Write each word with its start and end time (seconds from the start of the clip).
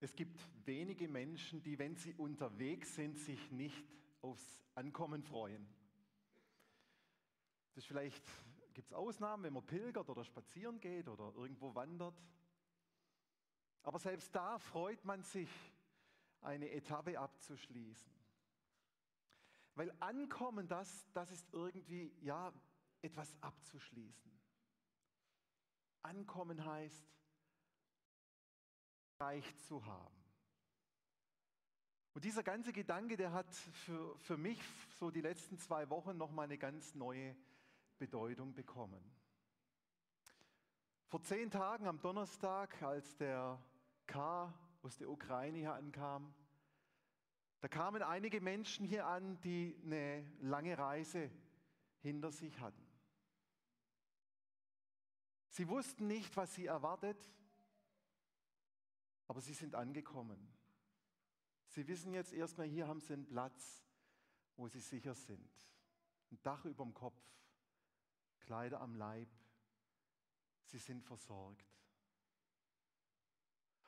Es 0.00 0.16
gibt 0.16 0.40
wenige 0.64 1.08
Menschen, 1.08 1.62
die, 1.62 1.78
wenn 1.78 1.94
sie 1.94 2.14
unterwegs 2.14 2.94
sind, 2.94 3.18
sich 3.18 3.50
nicht 3.50 3.84
aufs 4.22 4.64
Ankommen 4.74 5.22
freuen. 5.22 5.66
Das 7.74 7.84
vielleicht 7.84 8.24
gibt 8.72 8.88
es 8.88 8.94
Ausnahmen, 8.94 9.44
wenn 9.44 9.52
man 9.52 9.66
pilgert 9.66 10.08
oder 10.08 10.24
spazieren 10.24 10.80
geht 10.80 11.06
oder 11.08 11.34
irgendwo 11.34 11.74
wandert. 11.74 12.18
Aber 13.82 13.98
selbst 13.98 14.34
da 14.34 14.58
freut 14.58 15.04
man 15.04 15.22
sich, 15.22 15.50
eine 16.42 16.70
Etappe 16.70 17.18
abzuschließen. 17.18 18.12
Weil 19.74 19.92
Ankommen, 20.00 20.66
das, 20.66 21.06
das 21.12 21.30
ist 21.30 21.46
irgendwie, 21.52 22.14
ja, 22.22 22.52
etwas 23.02 23.36
abzuschließen. 23.42 24.30
Ankommen 26.02 26.64
heißt, 26.64 27.06
erreicht 29.20 29.60
zu 29.60 29.84
haben. 29.84 30.16
Und 32.14 32.24
dieser 32.24 32.42
ganze 32.42 32.72
Gedanke, 32.72 33.16
der 33.16 33.32
hat 33.32 33.54
für, 33.54 34.18
für 34.18 34.36
mich 34.36 34.58
so 34.98 35.10
die 35.10 35.20
letzten 35.20 35.58
zwei 35.58 35.88
Wochen 35.90 36.16
nochmal 36.16 36.46
eine 36.46 36.58
ganz 36.58 36.94
neue 36.94 37.36
Bedeutung 37.98 38.54
bekommen. 38.54 39.00
Vor 41.08 41.22
zehn 41.22 41.50
Tagen 41.50 41.86
am 41.86 42.00
Donnerstag, 42.00 42.82
als 42.82 43.16
der 43.18 43.62
K 44.06 44.52
aus 44.82 44.96
der 44.96 45.10
Ukraine 45.10 45.58
hier 45.58 45.74
ankam, 45.74 46.34
da 47.60 47.68
kamen 47.68 48.02
einige 48.02 48.40
Menschen 48.40 48.86
hier 48.86 49.06
an, 49.06 49.38
die 49.42 49.78
eine 49.84 50.24
lange 50.40 50.78
Reise 50.78 51.30
hinter 51.98 52.32
sich 52.32 52.58
hatten. 52.58 52.86
Sie 55.50 55.68
wussten 55.68 56.06
nicht, 56.06 56.34
was 56.38 56.54
sie 56.54 56.66
erwartet, 56.66 57.18
aber 59.30 59.40
sie 59.40 59.54
sind 59.54 59.76
angekommen. 59.76 60.52
Sie 61.68 61.86
wissen 61.86 62.12
jetzt 62.12 62.32
erstmal, 62.32 62.66
hier 62.66 62.88
haben 62.88 62.98
sie 62.98 63.12
einen 63.12 63.28
Platz, 63.28 63.80
wo 64.56 64.66
sie 64.66 64.80
sicher 64.80 65.14
sind. 65.14 65.48
Ein 66.32 66.42
Dach 66.42 66.64
über 66.64 66.82
dem 66.82 66.92
Kopf, 66.92 67.22
Kleider 68.40 68.80
am 68.80 68.96
Leib. 68.96 69.28
Sie 70.64 70.78
sind 70.78 71.04
versorgt. 71.04 71.64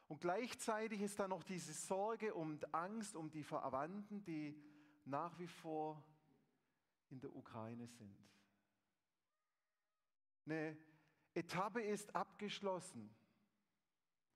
Und 0.07 0.21
gleichzeitig 0.21 1.01
ist 1.01 1.19
da 1.19 1.27
noch 1.27 1.43
diese 1.43 1.73
Sorge 1.73 2.35
und 2.35 2.73
Angst 2.73 3.17
um 3.17 3.29
die 3.29 3.43
Verwandten, 3.43 4.23
die 4.23 4.57
nach 5.07 5.37
wie 5.41 5.49
vor 5.49 6.01
in 7.11 7.19
der 7.19 7.35
Ukraine 7.35 7.89
sind. 7.89 8.17
Eine 10.47 10.79
Etappe 11.35 11.83
ist 11.83 12.15
abgeschlossen. 12.15 13.13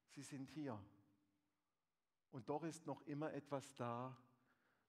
Sie 0.08 0.22
sind 0.22 0.50
hier. 0.50 0.84
Und 2.36 2.50
doch 2.50 2.64
ist 2.64 2.84
noch 2.84 3.00
immer 3.06 3.32
etwas 3.32 3.74
da, 3.76 4.14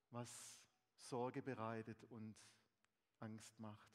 was 0.09 0.61
Sorge 0.97 1.41
bereitet 1.41 2.03
und 2.09 2.35
Angst 3.19 3.57
macht. 3.61 3.89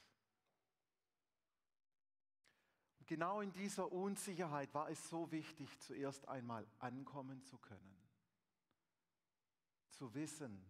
Und 2.99 3.07
genau 3.07 3.43
in 3.43 3.53
dieser 3.53 3.93
Unsicherheit 3.93 4.73
war 4.73 4.89
es 4.89 5.07
so 5.11 5.31
wichtig, 5.31 5.79
zuerst 5.81 6.27
einmal 6.29 6.67
ankommen 6.79 7.43
zu 7.43 7.59
können. 7.59 7.95
Zu 9.91 10.15
wissen, 10.15 10.65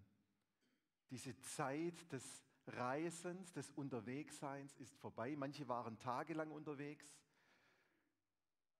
diese 1.09 1.39
Zeit 1.39 2.11
des 2.13 2.45
Reisens, 2.67 3.53
des 3.53 3.71
Unterwegsseins 3.71 4.77
ist 4.79 4.97
vorbei. 4.97 5.37
Manche 5.37 5.69
waren 5.69 6.01
tagelang 6.01 6.51
unterwegs, 6.51 7.07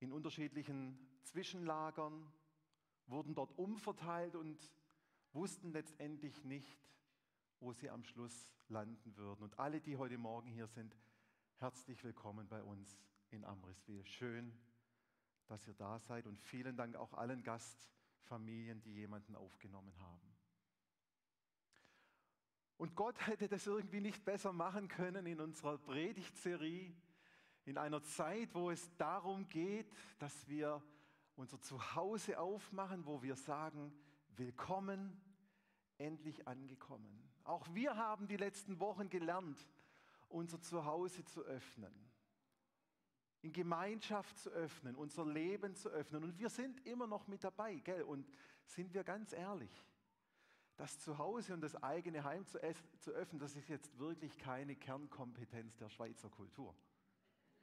in 0.01 0.11
unterschiedlichen 0.11 0.99
Zwischenlagern, 1.23 2.33
wurden 3.07 3.35
dort 3.35 3.57
umverteilt 3.59 4.35
und 4.35 4.71
wussten 5.33 5.73
letztendlich 5.73 6.45
nicht, 6.45 6.79
wo 7.61 7.73
sie 7.73 7.91
am 7.91 8.05
Schluss 8.05 8.49
landen 8.69 9.17
würden. 9.17 9.43
Und 9.43 9.59
alle, 9.59 9.81
die 9.81 9.97
heute 9.97 10.19
Morgen 10.19 10.49
hier 10.49 10.67
sind, 10.67 10.97
herzlich 11.59 12.03
willkommen 12.05 12.49
bei 12.49 12.63
uns 12.63 12.99
in 13.31 13.45
Amriswil. 13.45 14.05
Schön, 14.05 14.53
dass 15.47 15.67
ihr 15.67 15.75
da 15.75 15.99
seid 15.99 16.27
und 16.27 16.41
vielen 16.41 16.77
Dank 16.77 16.97
auch 16.97 17.13
allen 17.15 17.43
Gastfamilien, 17.43 18.83
die 18.83 18.95
jemanden 18.95 19.37
aufgenommen 19.37 19.97
haben. 19.99 20.33
Und 22.77 22.97
Gott 22.97 23.27
hätte 23.27 23.49
das 23.49 23.67
irgendwie 23.67 24.01
nicht 24.01 24.25
besser 24.25 24.53
machen 24.53 24.89
können 24.89 25.25
in 25.27 25.41
unserer 25.41 25.79
Predigtserie, 25.79 26.93
in 27.65 27.79
einer 27.79 28.03
Zeit, 28.03 28.55
wo 28.55 28.71
es 28.71 28.91
darum 28.97 29.49
geht, 29.49 29.89
dass 30.19 30.49
wir 30.49 30.83
unser 31.37 31.61
Zuhause 31.61 32.39
aufmachen, 32.39 33.07
wo 33.07 33.23
wir 33.23 33.37
sagen, 33.37 33.93
willkommen, 34.37 35.21
endlich 35.99 36.47
angekommen. 36.47 37.31
Auch 37.45 37.67
wir 37.73 37.97
haben 37.97 38.27
die 38.29 38.37
letzten 38.37 38.81
Wochen 38.81 39.09
gelernt, 39.09 39.67
unser 40.29 40.61
Zuhause 40.61 41.25
zu 41.25 41.43
öffnen, 41.43 41.93
in 43.43 43.53
Gemeinschaft 43.53 44.39
zu 44.39 44.51
öffnen, 44.51 44.95
unser 44.95 45.27
Leben 45.27 45.75
zu 45.75 45.89
öffnen. 45.89 46.25
Und 46.25 46.39
wir 46.39 46.49
sind 46.49 46.87
immer 46.87 47.07
noch 47.07 47.27
mit 47.27 47.45
dabei, 47.45 47.77
gell? 47.77 48.03
Und 48.03 48.29
sind 48.65 48.95
wir 48.95 49.05
ganz 49.05 49.33
ehrlich, 49.33 49.71
das 50.77 50.99
Zuhause 50.99 51.53
und 51.55 51.61
das 51.61 51.81
eigene 51.83 52.25
Heim 52.25 52.47
zu, 52.47 52.59
zu 52.99 53.11
öffnen, 53.11 53.41
das 53.41 53.57
ist 53.57 53.69
jetzt 53.69 53.99
wirklich 53.99 54.39
keine 54.39 54.75
Kernkompetenz 54.75 55.77
der 55.77 55.89
Schweizer 55.89 56.31
Kultur. 56.31 56.75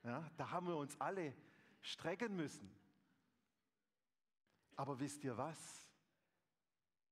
Ja, 0.04 0.30
da 0.38 0.52
haben 0.52 0.68
wir 0.68 0.78
uns 0.78 1.00
alle 1.02 1.34
strecken 1.82 2.36
müssen. 2.36 2.70
Aber 4.80 4.98
wisst 4.98 5.26
ihr 5.26 5.38
was? 5.38 5.90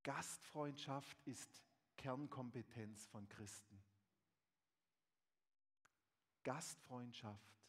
Gastfreundschaft 0.01 1.17
ist 1.25 1.65
Kernkompetenz 1.97 3.05
von 3.07 3.27
Christen. 3.27 3.83
Gastfreundschaft 6.43 7.59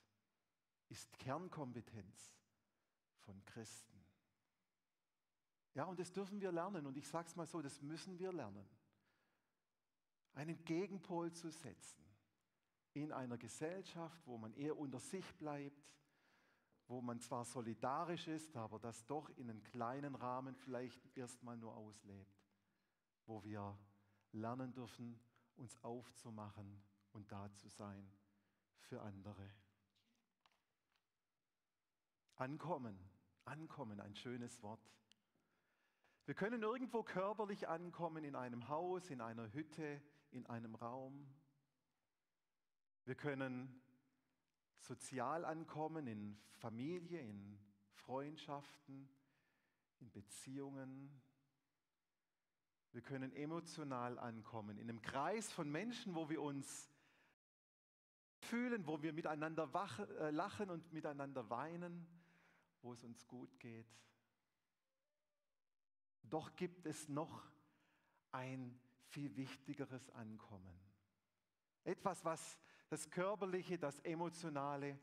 ist 0.88 1.18
Kernkompetenz 1.18 2.38
von 3.24 3.44
Christen. 3.44 4.00
Ja, 5.74 5.82
und 5.86 5.98
das 5.98 6.12
dürfen 6.12 6.40
wir 6.40 6.52
lernen. 6.52 6.86
Und 6.86 6.96
ich 6.96 7.08
sage 7.08 7.26
es 7.26 7.34
mal 7.34 7.46
so, 7.46 7.60
das 7.60 7.82
müssen 7.82 8.20
wir 8.20 8.32
lernen. 8.32 8.68
Einen 10.34 10.64
Gegenpol 10.64 11.32
zu 11.32 11.50
setzen 11.50 12.04
in 12.92 13.10
einer 13.10 13.36
Gesellschaft, 13.36 14.24
wo 14.28 14.38
man 14.38 14.54
eher 14.54 14.78
unter 14.78 15.00
sich 15.00 15.26
bleibt, 15.34 15.88
wo 16.88 17.02
man 17.02 17.20
zwar 17.20 17.44
solidarisch 17.44 18.26
ist, 18.28 18.56
aber 18.56 18.78
das 18.78 19.04
doch 19.06 19.28
in 19.36 19.50
einem 19.50 19.62
kleinen 19.62 20.14
Rahmen 20.14 20.56
vielleicht 20.56 21.06
erstmal 21.16 21.56
nur 21.58 21.76
auslebt, 21.76 22.42
wo 23.26 23.44
wir 23.44 23.78
lernen 24.32 24.72
dürfen, 24.72 25.20
uns 25.56 25.76
aufzumachen 25.84 26.82
und 27.12 27.30
da 27.30 27.52
zu 27.52 27.68
sein 27.68 28.10
für 28.80 29.02
andere. 29.02 29.50
Ankommen, 32.36 32.98
ankommen, 33.44 34.00
ein 34.00 34.14
schönes 34.14 34.62
Wort. 34.62 34.90
Wir 36.24 36.34
können 36.34 36.62
irgendwo 36.62 37.02
körperlich 37.02 37.68
ankommen, 37.68 38.24
in 38.24 38.34
einem 38.34 38.68
Haus, 38.68 39.10
in 39.10 39.20
einer 39.20 39.52
Hütte, 39.52 40.00
in 40.30 40.46
einem 40.46 40.74
Raum. 40.74 41.26
Wir 43.04 43.14
können 43.14 43.82
sozial 44.80 45.44
ankommen, 45.44 46.06
in 46.06 46.38
Familie, 46.52 47.20
in 47.20 47.58
Freundschaften, 47.92 49.08
in 50.00 50.10
Beziehungen. 50.10 51.10
Wir 52.92 53.02
können 53.02 53.32
emotional 53.32 54.18
ankommen, 54.18 54.78
in 54.78 54.88
einem 54.88 55.02
Kreis 55.02 55.52
von 55.52 55.70
Menschen, 55.70 56.14
wo 56.14 56.28
wir 56.28 56.40
uns 56.40 56.90
fühlen, 58.40 58.86
wo 58.86 59.02
wir 59.02 59.12
miteinander 59.12 59.68
äh, 60.20 60.30
lachen 60.30 60.70
und 60.70 60.92
miteinander 60.92 61.48
weinen, 61.50 62.06
wo 62.82 62.92
es 62.92 63.04
uns 63.04 63.26
gut 63.26 63.58
geht. 63.58 63.86
Doch 66.22 66.54
gibt 66.56 66.86
es 66.86 67.08
noch 67.08 67.50
ein 68.32 68.78
viel 69.08 69.34
wichtigeres 69.36 70.10
Ankommen. 70.10 70.78
Etwas, 71.84 72.24
was 72.24 72.58
das 72.88 73.10
Körperliche, 73.10 73.78
das 73.78 73.98
Emotionale 74.00 74.98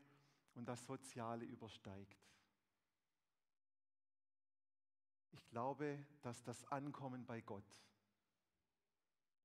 und 0.54 0.66
das 0.66 0.84
Soziale 0.84 1.44
übersteigt. 1.44 2.24
Ich 5.32 5.46
glaube, 5.48 6.04
dass 6.22 6.42
das 6.42 6.64
Ankommen 6.72 7.24
bei 7.24 7.40
Gott 7.40 7.64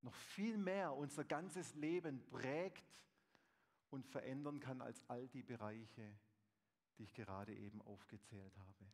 noch 0.01 0.15
viel 0.15 0.57
mehr 0.57 0.93
unser 0.93 1.23
ganzes 1.23 1.75
Leben 1.75 2.25
prägt 2.29 2.99
und 3.89 4.07
verändern 4.07 4.59
kann 4.59 4.81
als 4.81 5.07
all 5.09 5.27
die 5.27 5.44
Bereiche, 5.44 6.17
die 6.97 7.03
ich 7.03 7.13
gerade 7.13 7.53
eben 7.53 7.81
aufgezählt 7.83 8.57
habe. 8.57 8.91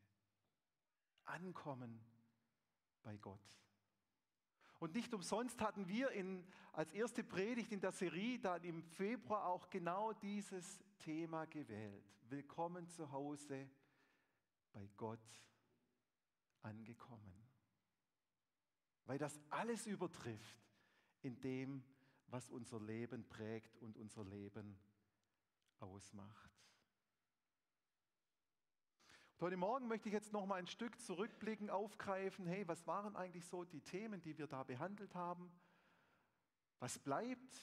Ankommen 1.26 2.02
bei 3.04 3.16
Gott. 3.18 3.40
Und 4.80 4.94
nicht 4.94 5.14
umsonst 5.14 5.60
hatten 5.62 5.88
wir 5.88 6.12
in, 6.12 6.46
als 6.72 6.92
erste 6.94 7.24
Predigt 7.24 7.72
in 7.72 7.80
der 7.80 7.92
Serie 7.92 8.38
dann 8.40 8.64
im 8.64 8.84
Februar 8.84 9.48
auch 9.48 9.70
genau 9.70 10.14
dieses 10.14 10.80
Thema 11.00 11.46
gewählt. 11.46 12.06
Willkommen 12.30 12.88
zu 12.88 13.12
Hause 13.12 13.70
bei 14.72 14.88
Gott 14.96 15.20
angekommen. 16.62 17.34
Weil 19.06 19.18
das 19.18 19.40
alles 19.50 19.88
übertrifft 19.88 20.58
in 21.22 21.40
dem, 21.40 21.84
was 22.28 22.50
unser 22.50 22.80
Leben 22.80 23.28
prägt 23.28 23.78
und 23.80 23.98
unser 23.98 24.24
Leben 24.26 24.78
ausmacht. 25.80 26.52
Und 29.38 29.46
heute 29.46 29.58
Morgen 29.58 29.88
möchte 29.88 30.10
ich 30.10 30.14
jetzt 30.14 30.34
noch 30.34 30.48
mal 30.48 30.56
ein 30.56 30.66
Stück 30.66 31.00
zurückblicken, 31.00 31.70
aufgreifen, 31.70 32.48
hey, 32.48 32.68
was 32.68 32.88
waren 32.88 33.16
eigentlich 33.16 33.46
so 33.46 33.64
die 33.66 33.82
Themen, 33.82 34.20
die 34.20 34.36
wir 34.36 34.48
da 34.48 34.64
behandelt 34.64 35.14
haben? 35.14 35.52
Was 36.80 36.98
bleibt? 36.98 37.56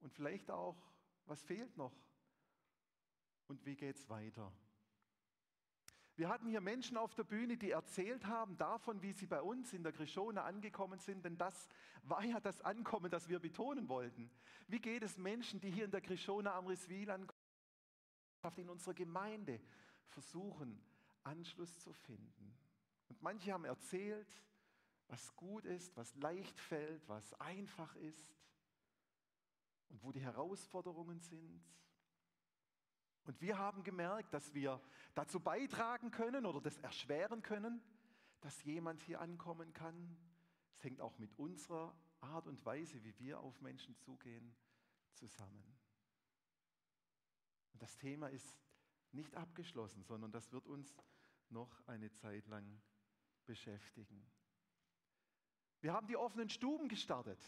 Und 0.00 0.12
vielleicht 0.12 0.50
auch, 0.50 0.76
was 1.24 1.42
fehlt 1.42 1.78
noch? 1.78 1.94
Und 3.48 3.64
wie 3.64 3.74
geht 3.74 3.96
es 3.96 4.06
weiter? 4.10 4.52
Wir 6.14 6.28
hatten 6.28 6.46
hier 6.46 6.60
Menschen 6.60 6.98
auf 6.98 7.14
der 7.14 7.24
Bühne, 7.24 7.56
die 7.56 7.70
erzählt 7.70 8.26
haben 8.26 8.58
davon, 8.58 9.00
wie 9.00 9.14
sie 9.14 9.26
bei 9.26 9.40
uns 9.40 9.72
in 9.72 9.82
der 9.82 9.92
Krishona 9.92 10.44
angekommen 10.44 10.98
sind, 10.98 11.24
denn 11.24 11.38
das 11.38 11.70
war 12.02 12.22
ja 12.22 12.38
das 12.38 12.60
Ankommen, 12.60 13.10
das 13.10 13.30
wir 13.30 13.38
betonen 13.38 13.88
wollten. 13.88 14.30
Wie 14.68 14.80
geht 14.80 15.02
es 15.02 15.16
Menschen, 15.16 15.58
die 15.58 15.70
hier 15.70 15.86
in 15.86 15.90
der 15.90 16.02
Krishona 16.02 16.54
Amriswil 16.54 17.10
ankommen, 17.10 17.38
in 18.56 18.68
unserer 18.68 18.94
Gemeinde 18.94 19.58
versuchen, 20.08 20.80
Anschluss 21.22 21.78
zu 21.78 21.92
finden? 21.92 22.56
Und 23.08 23.22
manche 23.22 23.52
haben 23.52 23.64
erzählt, 23.64 24.28
was 25.08 25.34
gut 25.36 25.64
ist, 25.64 25.96
was 25.96 26.14
leicht 26.16 26.58
fällt, 26.60 27.08
was 27.08 27.32
einfach 27.34 27.94
ist 27.96 28.36
und 29.88 30.02
wo 30.02 30.12
die 30.12 30.20
Herausforderungen 30.20 31.20
sind. 31.20 31.62
Und 33.24 33.40
wir 33.40 33.58
haben 33.58 33.82
gemerkt, 33.82 34.32
dass 34.32 34.54
wir 34.54 34.80
dazu 35.14 35.40
beitragen 35.40 36.10
können 36.10 36.46
oder 36.46 36.60
das 36.60 36.78
erschweren 36.78 37.42
können, 37.42 37.82
dass 38.40 38.62
jemand 38.64 39.02
hier 39.02 39.20
ankommen 39.20 39.72
kann. 39.72 40.16
Es 40.76 40.84
hängt 40.84 41.00
auch 41.00 41.18
mit 41.18 41.36
unserer 41.38 41.96
Art 42.20 42.46
und 42.46 42.64
Weise, 42.64 43.02
wie 43.02 43.18
wir 43.18 43.40
auf 43.40 43.60
Menschen 43.60 43.96
zugehen, 43.96 44.54
zusammen. 45.14 45.64
Und 47.72 47.82
das 47.82 47.96
Thema 47.96 48.28
ist 48.28 48.56
nicht 49.16 49.34
abgeschlossen, 49.34 50.04
sondern 50.04 50.30
das 50.30 50.52
wird 50.52 50.66
uns 50.68 50.94
noch 51.48 51.82
eine 51.86 52.12
Zeit 52.12 52.46
lang 52.46 52.80
beschäftigen. 53.44 54.24
Wir 55.80 55.92
haben 55.92 56.06
die 56.06 56.16
offenen 56.16 56.48
Stuben 56.48 56.88
gestartet 56.88 57.40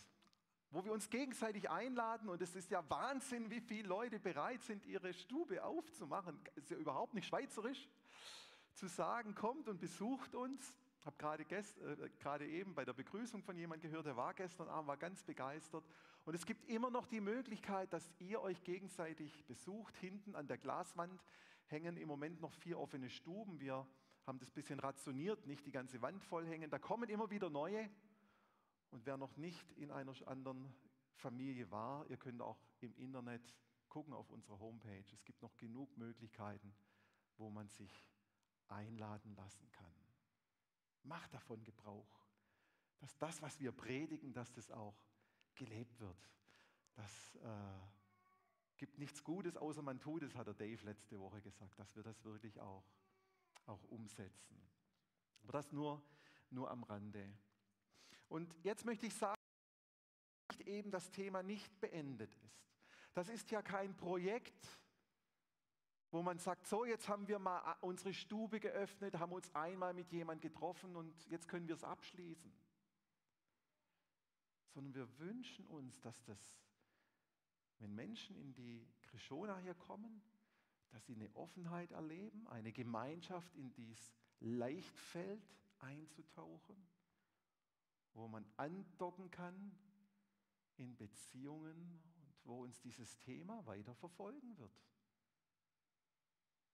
wo 0.70 0.84
wir 0.84 0.92
uns 0.92 1.08
gegenseitig 1.08 1.70
einladen 1.70 2.28
und 2.28 2.42
es 2.42 2.54
ist 2.54 2.70
ja 2.70 2.88
Wahnsinn, 2.90 3.50
wie 3.50 3.60
viele 3.60 3.88
Leute 3.88 4.18
bereit 4.18 4.62
sind, 4.62 4.84
ihre 4.84 5.14
Stube 5.14 5.64
aufzumachen. 5.64 6.38
Ist 6.56 6.70
ja 6.70 6.76
überhaupt 6.76 7.14
nicht 7.14 7.26
schweizerisch 7.26 7.88
zu 8.74 8.86
sagen, 8.86 9.34
kommt 9.34 9.68
und 9.68 9.80
besucht 9.80 10.34
uns. 10.34 10.74
Ich 11.00 11.06
habe 11.06 11.16
gerade, 11.16 11.42
äh, 11.44 12.10
gerade 12.18 12.46
eben 12.46 12.74
bei 12.74 12.84
der 12.84 12.92
Begrüßung 12.92 13.42
von 13.42 13.56
jemandem 13.56 13.90
gehört, 13.90 14.06
der 14.06 14.16
war 14.16 14.34
gestern 14.34 14.68
Abend, 14.68 14.88
war 14.88 14.98
ganz 14.98 15.22
begeistert. 15.22 15.84
Und 16.26 16.34
es 16.34 16.44
gibt 16.44 16.68
immer 16.68 16.90
noch 16.90 17.06
die 17.06 17.20
Möglichkeit, 17.20 17.92
dass 17.92 18.12
ihr 18.18 18.42
euch 18.42 18.62
gegenseitig 18.62 19.46
besucht. 19.46 19.96
Hinten 19.96 20.34
an 20.34 20.48
der 20.48 20.58
Glaswand 20.58 21.22
hängen 21.70 21.96
im 21.96 22.08
Moment 22.08 22.40
noch 22.40 22.52
vier 22.54 22.78
offene 22.78 23.08
Stuben. 23.08 23.60
Wir 23.60 23.86
haben 24.26 24.38
das 24.38 24.50
bisschen 24.50 24.80
rationiert, 24.80 25.46
nicht 25.46 25.66
die 25.66 25.70
ganze 25.70 26.02
Wand 26.02 26.22
voll 26.24 26.46
hängen. 26.46 26.70
Da 26.70 26.78
kommen 26.78 27.08
immer 27.08 27.30
wieder 27.30 27.50
neue. 27.50 27.88
Und 28.90 29.06
wer 29.06 29.16
noch 29.16 29.36
nicht 29.36 29.72
in 29.72 29.90
einer 29.90 30.14
anderen 30.26 30.72
Familie 31.14 31.70
war, 31.70 32.06
ihr 32.08 32.16
könnt 32.16 32.40
auch 32.40 32.58
im 32.80 32.94
Internet 32.96 33.54
gucken 33.88 34.12
auf 34.12 34.30
unserer 34.30 34.58
Homepage. 34.58 35.04
Es 35.12 35.24
gibt 35.24 35.42
noch 35.42 35.56
genug 35.56 35.96
Möglichkeiten, 35.96 36.74
wo 37.36 37.50
man 37.50 37.68
sich 37.68 38.06
einladen 38.68 39.34
lassen 39.34 39.70
kann. 39.70 39.92
Macht 41.02 41.32
davon 41.32 41.64
Gebrauch, 41.64 42.26
dass 42.98 43.16
das, 43.18 43.40
was 43.42 43.58
wir 43.60 43.72
predigen, 43.72 44.32
dass 44.32 44.52
das 44.52 44.70
auch 44.70 45.02
gelebt 45.54 45.98
wird. 46.00 46.28
Das 46.94 47.36
äh, 47.36 47.97
gibt 48.78 48.98
nichts 48.98 49.22
Gutes, 49.22 49.56
außer 49.56 49.82
man 49.82 50.00
tut 50.00 50.22
es, 50.22 50.34
hat 50.34 50.46
der 50.46 50.54
Dave 50.54 50.82
letzte 50.84 51.18
Woche 51.20 51.42
gesagt, 51.42 51.78
dass 51.78 51.94
wir 51.94 52.02
das 52.02 52.24
wirklich 52.24 52.58
auch, 52.60 52.84
auch 53.66 53.82
umsetzen. 53.84 54.58
Aber 55.42 55.52
das 55.52 55.72
nur, 55.72 56.02
nur 56.50 56.70
am 56.70 56.84
Rande. 56.84 57.36
Und 58.28 58.54
jetzt 58.62 58.84
möchte 58.84 59.06
ich 59.06 59.14
sagen, 59.14 59.40
dass 60.48 60.60
eben 60.60 60.90
das 60.90 61.10
Thema 61.10 61.42
nicht 61.42 61.80
beendet 61.80 62.34
ist. 62.36 62.68
Das 63.14 63.28
ist 63.28 63.50
ja 63.50 63.62
kein 63.62 63.96
Projekt, 63.96 64.80
wo 66.10 66.22
man 66.22 66.38
sagt, 66.38 66.66
so 66.66 66.84
jetzt 66.84 67.08
haben 67.08 67.28
wir 67.28 67.38
mal 67.38 67.76
unsere 67.80 68.14
Stube 68.14 68.60
geöffnet, 68.60 69.18
haben 69.18 69.32
uns 69.32 69.54
einmal 69.54 69.92
mit 69.92 70.10
jemand 70.10 70.40
getroffen 70.40 70.96
und 70.96 71.26
jetzt 71.28 71.48
können 71.48 71.68
wir 71.68 71.74
es 71.74 71.84
abschließen. 71.84 72.52
Sondern 74.72 74.94
wir 74.94 75.18
wünschen 75.18 75.66
uns, 75.66 76.00
dass 76.00 76.22
das, 76.24 76.38
wenn 77.78 77.94
Menschen 77.94 78.36
in 78.36 78.54
die 78.54 78.86
Krishona 79.02 79.58
hier 79.58 79.74
kommen, 79.74 80.22
dass 80.90 81.04
sie 81.06 81.14
eine 81.14 81.34
Offenheit 81.34 81.90
erleben, 81.92 82.46
eine 82.48 82.72
Gemeinschaft, 82.72 83.54
in 83.54 83.72
die 83.72 83.90
es 83.90 84.12
leicht 84.40 84.98
fällt, 84.98 85.42
einzutauchen 85.78 86.76
wo 88.18 88.26
man 88.26 88.44
andocken 88.56 89.30
kann 89.30 89.72
in 90.76 90.96
Beziehungen 90.96 92.02
und 92.24 92.44
wo 92.44 92.62
uns 92.64 92.80
dieses 92.80 93.16
Thema 93.18 93.64
weiter 93.66 93.94
verfolgen 93.94 94.58
wird. 94.58 94.72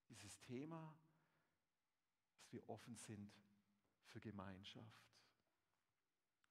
Dieses 0.09 0.39
Thema, 0.41 0.97
dass 2.37 2.51
wir 2.51 2.67
offen 2.67 2.95
sind 2.95 3.31
für 4.05 4.19
Gemeinschaft. 4.19 5.14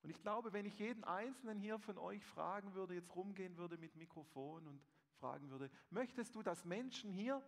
Und 0.05 0.11
ich 0.11 0.21
glaube, 0.21 0.53
wenn 0.53 0.67
ich 0.67 0.79
jeden 0.79 1.03
Einzelnen 1.03 1.59
hier 1.59 1.79
von 1.79 1.97
euch 1.97 2.23
fragen 2.27 2.75
würde, 2.75 2.93
jetzt 2.93 3.17
rumgehen 3.17 3.57
würde 3.57 3.79
mit 3.79 3.97
Mikrofon 3.97 4.67
und 4.67 4.85
fragen 5.15 5.49
würde, 5.49 5.71
möchtest 5.89 6.35
du, 6.35 6.43
dass 6.43 6.67
Menschen 6.67 7.11
hier 7.11 7.43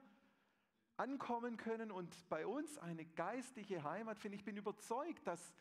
ankommen 0.97 1.59
können 1.59 1.91
und 1.91 2.27
bei 2.31 2.47
uns 2.47 2.79
eine 2.79 3.05
geistliche 3.05 3.85
Heimat 3.85 4.19
finden? 4.19 4.39
Ich 4.39 4.45
bin 4.45 4.57
überzeugt, 4.57 5.27
dass 5.27 5.53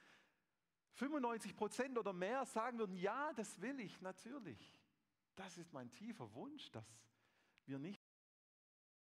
95 0.94 1.58
Prozent 1.58 1.98
oder 1.98 2.14
mehr 2.14 2.46
sagen 2.46 2.78
würden, 2.78 2.96
ja, 2.96 3.34
das 3.34 3.60
will 3.60 3.78
ich 3.82 4.00
natürlich. 4.00 4.74
Das 5.36 5.58
ist 5.58 5.74
mein 5.74 5.92
tiefer 5.92 6.34
Wunsch, 6.34 6.72
dass 6.72 6.88
wir 7.66 7.78
nicht 7.78 8.02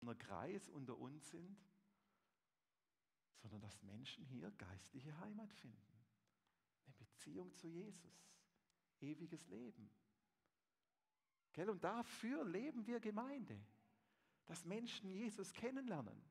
in 0.01 0.09
einem 0.09 0.19
Kreis 0.19 0.69
unter 0.71 0.99
uns 0.99 1.31
sind, 1.31 1.57
sondern 3.43 3.61
dass 3.61 3.81
Menschen 3.85 4.25
hier 4.25 4.51
geistliche 4.59 5.17
Heimat 5.21 5.53
finden. 5.53 5.96
Beziehung 7.17 7.55
zu 7.55 7.67
Jesus, 7.67 8.31
ewiges 9.01 9.47
Leben. 9.49 9.91
Und 11.57 11.83
dafür 11.83 12.45
leben 12.45 12.87
wir 12.87 13.01
Gemeinde, 13.01 13.59
dass 14.45 14.67
Menschen 14.67 15.11
Jesus 15.11 15.53
kennenlernen. 15.55 16.23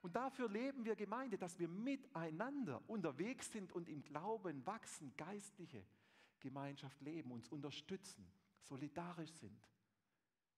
Und 0.00 0.16
dafür 0.16 0.48
leben 0.48 0.84
wir 0.86 0.96
Gemeinde, 0.96 1.36
dass 1.36 1.58
wir 1.58 1.68
miteinander 1.68 2.82
unterwegs 2.88 3.52
sind 3.52 3.72
und 3.72 3.88
im 3.88 4.02
Glauben 4.04 4.64
wachsen, 4.64 5.14
geistliche 5.16 5.84
Gemeinschaft 6.40 7.00
leben, 7.02 7.30
uns 7.30 7.48
unterstützen, 7.48 8.26
solidarisch 8.62 9.32
sind, 9.32 9.68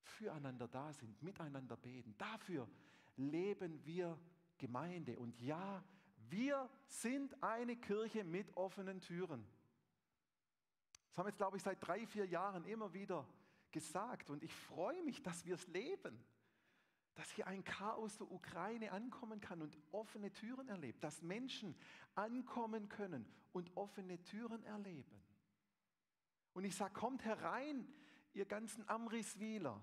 füreinander 0.02 0.68
da 0.68 0.92
sind, 0.92 1.20
miteinander 1.20 1.76
beten. 1.76 2.14
Dafür 2.16 2.68
leben 3.16 3.84
wir 3.84 4.16
Gemeinde. 4.58 5.18
Und 5.18 5.40
ja, 5.40 5.84
wir 6.30 6.68
sind 6.87 7.42
eine 7.42 7.76
Kirche 7.76 8.25
mit 8.25 8.56
offenen 8.56 9.00
Türen. 9.00 9.47
Das 11.08 11.18
haben 11.18 11.26
wir 11.26 11.30
jetzt, 11.30 11.38
glaube 11.38 11.56
ich, 11.56 11.62
seit 11.62 11.87
drei, 11.87 12.06
vier 12.06 12.26
Jahren 12.26 12.64
immer 12.64 12.92
wieder 12.92 13.26
gesagt. 13.70 14.30
Und 14.30 14.42
ich 14.42 14.54
freue 14.54 15.02
mich, 15.02 15.23
dass 15.23 15.44
wir 15.44 15.54
es 15.54 15.66
leben 15.68 16.25
dass 17.18 17.32
hier 17.32 17.49
ein 17.49 17.64
Chaos 17.64 18.16
der 18.16 18.30
Ukraine 18.30 18.92
ankommen 18.92 19.40
kann 19.40 19.61
und 19.61 19.76
offene 19.90 20.30
Türen 20.30 20.68
erlebt, 20.68 21.02
dass 21.02 21.20
Menschen 21.20 21.75
ankommen 22.14 22.88
können 22.88 23.28
und 23.50 23.76
offene 23.76 24.23
Türen 24.23 24.62
erleben. 24.62 25.20
Und 26.52 26.62
ich 26.62 26.76
sage, 26.76 26.94
kommt 26.94 27.25
herein, 27.25 27.92
ihr 28.35 28.47
ganzen 28.47 28.88
Amriswiler, 28.88 29.82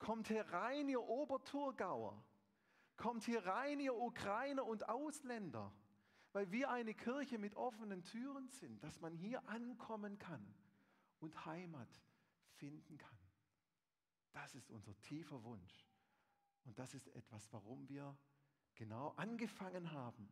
kommt 0.00 0.30
herein, 0.30 0.88
ihr 0.88 1.02
Oberturgauer, 1.02 2.20
kommt 2.96 3.24
hier 3.24 3.44
rein, 3.44 3.80
ihr 3.80 3.94
Ukrainer 3.94 4.64
und 4.64 4.88
Ausländer, 4.88 5.72
weil 6.32 6.50
wir 6.50 6.70
eine 6.70 6.94
Kirche 6.94 7.38
mit 7.38 7.54
offenen 7.54 8.04
Türen 8.04 8.48
sind, 8.48 8.82
dass 8.82 9.00
man 9.00 9.14
hier 9.14 9.46
ankommen 9.48 10.18
kann 10.18 10.54
und 11.20 11.44
Heimat 11.46 12.02
finden 12.56 12.98
kann. 12.98 13.18
Das 14.32 14.54
ist 14.54 14.70
unser 14.70 14.98
tiefer 15.00 15.42
Wunsch. 15.44 15.86
Und 16.64 16.78
das 16.78 16.94
ist 16.94 17.08
etwas, 17.08 17.52
warum 17.52 17.88
wir 17.88 18.16
genau 18.74 19.10
angefangen 19.16 19.92
haben, 19.92 20.28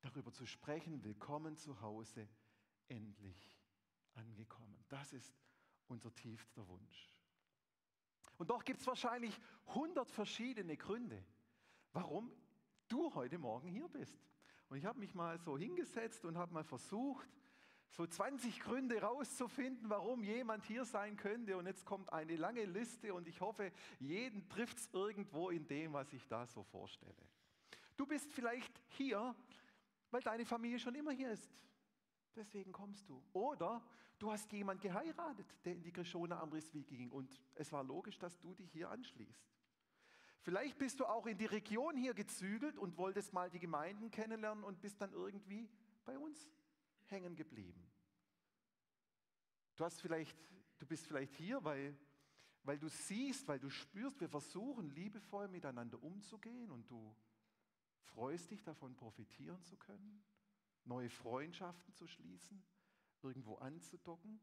darüber 0.00 0.32
zu 0.32 0.46
sprechen, 0.46 1.02
willkommen 1.02 1.56
zu 1.56 1.80
Hause, 1.80 2.28
endlich 2.88 3.58
angekommen. 4.14 4.84
Das 4.88 5.12
ist 5.12 5.34
unser 5.88 6.14
tiefster 6.14 6.66
Wunsch. 6.68 7.12
Und 8.38 8.50
doch 8.50 8.64
gibt 8.64 8.80
es 8.80 8.86
wahrscheinlich 8.86 9.38
hundert 9.66 10.10
verschiedene 10.10 10.76
Gründe, 10.76 11.24
warum 11.96 12.30
du 12.88 13.12
heute 13.14 13.38
Morgen 13.38 13.68
hier 13.68 13.88
bist. 13.88 14.20
Und 14.68 14.76
ich 14.76 14.84
habe 14.84 14.98
mich 14.98 15.14
mal 15.14 15.38
so 15.38 15.56
hingesetzt 15.56 16.26
und 16.26 16.36
habe 16.36 16.52
mal 16.52 16.62
versucht, 16.62 17.26
so 17.88 18.06
20 18.06 18.60
Gründe 18.60 19.00
rauszufinden, 19.00 19.88
warum 19.88 20.22
jemand 20.22 20.66
hier 20.66 20.84
sein 20.84 21.16
könnte. 21.16 21.56
Und 21.56 21.64
jetzt 21.66 21.86
kommt 21.86 22.12
eine 22.12 22.36
lange 22.36 22.66
Liste 22.66 23.14
und 23.14 23.26
ich 23.26 23.40
hoffe, 23.40 23.72
jeden 23.98 24.46
trifft 24.50 24.76
es 24.76 24.90
irgendwo 24.92 25.48
in 25.48 25.66
dem, 25.66 25.94
was 25.94 26.12
ich 26.12 26.26
da 26.28 26.46
so 26.46 26.62
vorstelle. 26.64 27.14
Du 27.96 28.04
bist 28.06 28.30
vielleicht 28.30 28.78
hier, 28.88 29.34
weil 30.10 30.20
deine 30.20 30.44
Familie 30.44 30.78
schon 30.78 30.94
immer 30.94 31.12
hier 31.12 31.30
ist. 31.30 31.50
Deswegen 32.34 32.72
kommst 32.72 33.08
du. 33.08 33.22
Oder 33.32 33.82
du 34.18 34.30
hast 34.30 34.52
jemanden 34.52 34.82
geheiratet, 34.82 35.46
der 35.64 35.72
in 35.72 35.82
die 35.82 35.92
Krishona 35.92 36.42
Amriswi 36.42 36.82
ging 36.82 37.10
und 37.10 37.40
es 37.54 37.72
war 37.72 37.82
logisch, 37.82 38.18
dass 38.18 38.38
du 38.38 38.52
dich 38.52 38.70
hier 38.70 38.90
anschließt. 38.90 39.55
Vielleicht 40.46 40.78
bist 40.78 41.00
du 41.00 41.06
auch 41.06 41.26
in 41.26 41.36
die 41.36 41.46
Region 41.46 41.96
hier 41.96 42.14
gezügelt 42.14 42.78
und 42.78 42.96
wolltest 42.98 43.32
mal 43.32 43.50
die 43.50 43.58
Gemeinden 43.58 44.12
kennenlernen 44.12 44.62
und 44.62 44.80
bist 44.80 45.00
dann 45.00 45.12
irgendwie 45.12 45.68
bei 46.04 46.16
uns 46.16 46.48
hängen 47.06 47.34
geblieben. 47.34 47.84
Du, 49.74 49.84
hast 49.84 50.00
vielleicht, 50.00 50.38
du 50.78 50.86
bist 50.86 51.04
vielleicht 51.08 51.34
hier, 51.34 51.64
weil, 51.64 51.98
weil 52.62 52.78
du 52.78 52.88
siehst, 52.88 53.48
weil 53.48 53.58
du 53.58 53.70
spürst, 53.70 54.20
wir 54.20 54.28
versuchen 54.28 54.88
liebevoll 54.90 55.48
miteinander 55.48 56.00
umzugehen 56.00 56.70
und 56.70 56.88
du 56.88 57.16
freust 58.02 58.52
dich 58.52 58.62
davon, 58.62 58.94
profitieren 58.94 59.60
zu 59.64 59.76
können, 59.76 60.22
neue 60.84 61.10
Freundschaften 61.10 61.92
zu 61.92 62.06
schließen, 62.06 62.64
irgendwo 63.20 63.56
anzudocken. 63.56 64.40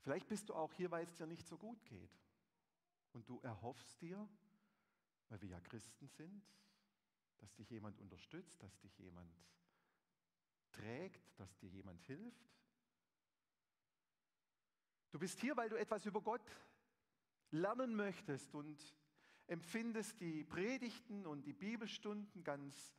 Vielleicht 0.00 0.28
bist 0.28 0.48
du 0.48 0.54
auch 0.54 0.72
hier, 0.72 0.90
weil 0.90 1.04
es 1.04 1.14
dir 1.14 1.26
nicht 1.26 1.46
so 1.46 1.58
gut 1.58 1.84
geht. 1.84 2.18
Und 3.12 3.28
du 3.28 3.38
erhoffst 3.40 4.00
dir, 4.00 4.26
weil 5.32 5.40
wir 5.40 5.48
ja 5.48 5.60
Christen 5.60 6.08
sind, 6.08 6.44
dass 7.38 7.54
dich 7.54 7.70
jemand 7.70 7.98
unterstützt, 7.98 8.62
dass 8.62 8.78
dich 8.80 8.98
jemand 8.98 9.34
trägt, 10.72 11.40
dass 11.40 11.56
dir 11.56 11.70
jemand 11.70 12.02
hilft. 12.02 12.52
Du 15.10 15.18
bist 15.18 15.40
hier, 15.40 15.56
weil 15.56 15.70
du 15.70 15.76
etwas 15.76 16.04
über 16.04 16.20
Gott 16.20 16.46
lernen 17.50 17.96
möchtest 17.96 18.54
und 18.54 18.94
empfindest 19.46 20.20
die 20.20 20.44
Predigten 20.44 21.24
und 21.26 21.44
die 21.44 21.54
Bibelstunden 21.54 22.44
ganz 22.44 22.94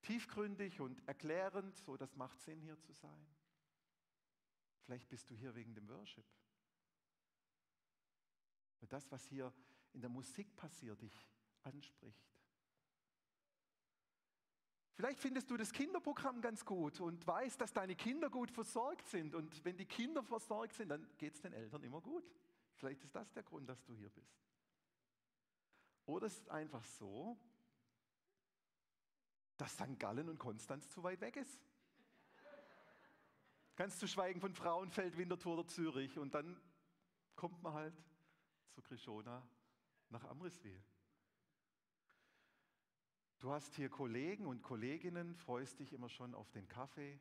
tiefgründig 0.00 0.80
und 0.80 1.06
erklärend, 1.06 1.76
so 1.76 1.98
das 1.98 2.16
macht 2.16 2.40
Sinn 2.40 2.62
hier 2.62 2.80
zu 2.80 2.94
sein. 2.94 3.26
Vielleicht 4.80 5.10
bist 5.10 5.28
du 5.28 5.34
hier 5.34 5.54
wegen 5.54 5.74
dem 5.74 5.90
Worship. 5.90 6.24
Weil 8.80 8.88
das, 8.88 9.10
was 9.10 9.26
hier 9.26 9.52
in 9.92 10.00
der 10.00 10.10
Musik 10.10 10.54
passiert, 10.56 11.00
dich 11.00 11.28
anspricht. 11.62 12.28
Vielleicht 14.98 15.20
findest 15.20 15.48
du 15.48 15.56
das 15.56 15.72
Kinderprogramm 15.72 16.40
ganz 16.40 16.64
gut 16.64 17.00
und 17.00 17.24
weißt, 17.24 17.60
dass 17.60 17.72
deine 17.72 17.94
Kinder 17.94 18.30
gut 18.30 18.50
versorgt 18.50 19.06
sind. 19.06 19.32
Und 19.32 19.64
wenn 19.64 19.76
die 19.76 19.86
Kinder 19.86 20.24
versorgt 20.24 20.74
sind, 20.74 20.88
dann 20.88 21.06
geht 21.18 21.34
es 21.34 21.40
den 21.40 21.52
Eltern 21.52 21.84
immer 21.84 22.00
gut. 22.00 22.24
Vielleicht 22.74 23.04
ist 23.04 23.14
das 23.14 23.32
der 23.32 23.44
Grund, 23.44 23.68
dass 23.68 23.84
du 23.84 23.94
hier 23.94 24.08
bist. 24.10 24.42
Oder 26.04 26.26
es 26.26 26.38
ist 26.38 26.50
einfach 26.50 26.84
so, 26.84 27.38
dass 29.56 29.72
St. 29.74 30.00
Gallen 30.00 30.28
und 30.28 30.38
Konstanz 30.38 30.88
zu 30.88 31.02
weit 31.04 31.20
weg 31.20 31.36
ist. 31.36 31.60
Ganz 33.76 34.00
zu 34.00 34.08
schweigen 34.08 34.40
von 34.40 34.52
Frauenfeld, 34.52 35.16
Winterthur 35.16 35.54
oder 35.58 35.66
Zürich. 35.68 36.18
Und 36.18 36.34
dann 36.34 36.60
kommt 37.36 37.62
man 37.62 37.74
halt 37.74 37.94
zu 38.70 38.82
Krishona 38.82 39.48
nach 40.10 40.24
Amriswil. 40.24 40.82
Du 43.38 43.52
hast 43.52 43.74
hier 43.74 43.88
Kollegen 43.88 44.46
und 44.46 44.62
Kolleginnen, 44.62 45.34
freust 45.34 45.78
dich 45.78 45.92
immer 45.92 46.08
schon 46.08 46.34
auf 46.34 46.50
den 46.50 46.66
Kaffee 46.66 47.20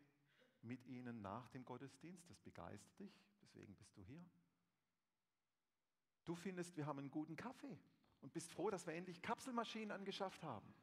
mit 0.62 0.86
ihnen 0.86 1.22
nach 1.22 1.48
dem 1.50 1.64
Gottesdienst. 1.64 2.30
Das 2.30 2.40
begeistert 2.40 3.00
dich, 3.00 3.14
deswegen 3.42 3.76
bist 3.76 3.96
du 3.96 4.02
hier. 4.02 4.26
Du 6.26 6.36
findest, 6.36 6.76
wir 6.76 6.86
haben 6.86 7.00
einen 7.00 7.12
guten 7.12 7.36
Kaffee 7.36 7.80
und 8.22 8.34
bist 8.34 8.52
froh, 8.52 8.70
dass 8.70 8.88
wir 8.88 8.94
endlich 8.94 9.22
Kapselmaschinen 9.22 9.92
angeschafft 9.92 10.44
haben. 10.44 10.74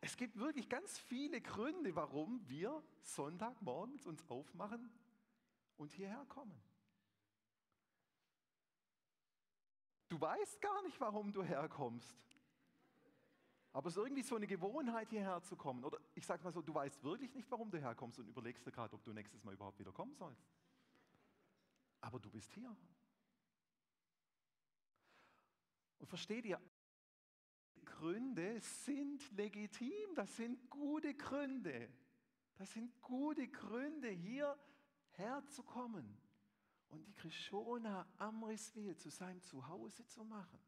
Es 0.00 0.16
gibt 0.16 0.38
wirklich 0.38 0.68
ganz 0.68 0.98
viele 0.98 1.40
Gründe, 1.40 1.96
warum 1.96 2.40
wir 2.48 2.82
Sonntagmorgens 3.00 4.06
uns 4.06 4.28
aufmachen 4.30 4.90
und 5.76 5.92
hierher 5.92 6.24
kommen. 6.26 6.58
Du 10.08 10.20
weißt 10.20 10.60
gar 10.60 10.82
nicht, 10.82 11.00
warum 11.00 11.32
du 11.32 11.42
herkommst. 11.42 12.16
Aber 13.72 13.88
es 13.88 13.96
ist 13.96 14.02
irgendwie 14.02 14.22
so 14.22 14.36
eine 14.36 14.46
Gewohnheit, 14.46 15.10
hierher 15.10 15.42
zu 15.42 15.56
kommen. 15.56 15.84
Oder 15.84 15.98
ich 16.14 16.24
sage 16.24 16.42
mal 16.42 16.52
so, 16.52 16.62
du 16.62 16.72
weißt 16.72 17.02
wirklich 17.02 17.34
nicht, 17.34 17.50
warum 17.50 17.70
du 17.70 17.78
herkommst 17.78 18.18
und 18.18 18.28
überlegst 18.28 18.64
dir 18.66 18.72
gerade, 18.72 18.94
ob 18.94 19.04
du 19.04 19.12
nächstes 19.12 19.44
Mal 19.44 19.54
überhaupt 19.54 19.78
wieder 19.78 19.92
kommen 19.92 20.14
sollst. 20.14 20.48
Aber 22.00 22.18
du 22.18 22.30
bist 22.30 22.52
hier. 22.52 22.74
Und 25.98 26.06
versteht 26.06 26.46
ihr, 26.46 26.60
Gründe 27.84 28.60
sind 28.60 29.30
legitim, 29.32 30.14
das 30.14 30.34
sind 30.36 30.70
gute 30.70 31.14
Gründe. 31.14 31.88
Das 32.56 32.72
sind 32.72 32.98
gute 33.02 33.48
Gründe, 33.48 34.08
hierher 34.08 35.44
zu 35.48 35.62
kommen 35.62 36.16
und 36.96 37.06
die 37.06 37.14
Krishona 37.14 38.06
Amriswil 38.16 38.96
zu 38.96 39.10
seinem 39.10 39.42
Zuhause 39.42 40.06
zu 40.06 40.24
machen. 40.24 40.58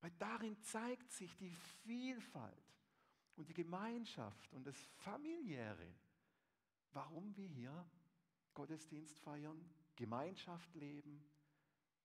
Weil 0.00 0.12
darin 0.12 0.56
zeigt 0.62 1.10
sich 1.12 1.36
die 1.36 1.50
Vielfalt 1.82 2.54
und 3.36 3.48
die 3.48 3.54
Gemeinschaft 3.54 4.52
und 4.52 4.64
das 4.64 4.76
Familiäre, 4.98 5.92
warum 6.92 7.36
wir 7.36 7.48
hier 7.48 7.90
Gottesdienst 8.54 9.18
feiern, 9.18 9.58
Gemeinschaft 9.96 10.72
leben, 10.74 11.22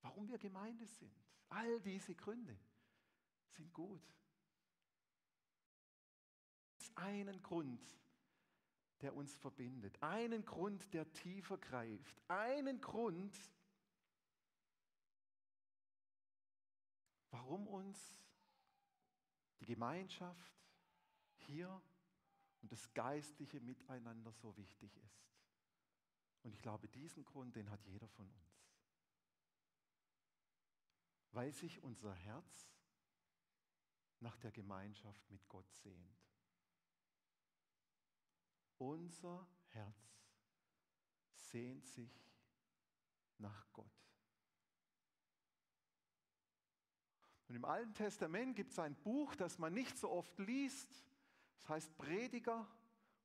warum 0.02 0.28
wir 0.28 0.38
Gemeinde 0.38 0.86
sind. 0.86 1.14
All 1.48 1.80
diese 1.80 2.14
Gründe 2.14 2.58
sind 3.50 3.72
gut. 3.72 4.02
Es 6.78 6.94
einen 6.96 7.40
Grund, 7.42 7.80
der 9.02 9.14
uns 9.14 9.34
verbindet, 9.36 10.02
einen 10.02 10.44
Grund, 10.44 10.92
der 10.94 11.10
tiefer 11.12 11.58
greift, 11.58 12.22
einen 12.28 12.80
Grund, 12.80 13.36
warum 17.30 17.66
uns 17.66 18.24
die 19.60 19.66
Gemeinschaft 19.66 20.54
hier 21.34 21.82
und 22.62 22.72
das 22.72 22.92
geistliche 22.94 23.60
Miteinander 23.60 24.32
so 24.32 24.56
wichtig 24.56 24.96
ist. 24.96 25.26
Und 26.42 26.52
ich 26.52 26.62
glaube, 26.62 26.88
diesen 26.88 27.24
Grund, 27.24 27.56
den 27.56 27.70
hat 27.70 27.84
jeder 27.84 28.08
von 28.08 28.28
uns. 28.30 28.66
Weil 31.32 31.52
sich 31.52 31.82
unser 31.82 32.14
Herz 32.14 32.70
nach 34.20 34.36
der 34.38 34.52
Gemeinschaft 34.52 35.28
mit 35.30 35.46
Gott 35.48 35.70
sehnt. 35.74 36.25
Unser 38.78 39.46
Herz 39.68 40.20
sehnt 41.32 41.86
sich 41.86 42.12
nach 43.38 43.66
Gott. 43.72 43.86
Und 47.48 47.54
im 47.54 47.64
Alten 47.64 47.94
Testament 47.94 48.56
gibt 48.56 48.72
es 48.72 48.78
ein 48.78 48.94
Buch, 48.96 49.34
das 49.36 49.58
man 49.58 49.72
nicht 49.72 49.96
so 49.96 50.10
oft 50.10 50.38
liest. 50.38 50.88
Das 51.60 51.68
heißt 51.68 51.96
Prediger 51.96 52.66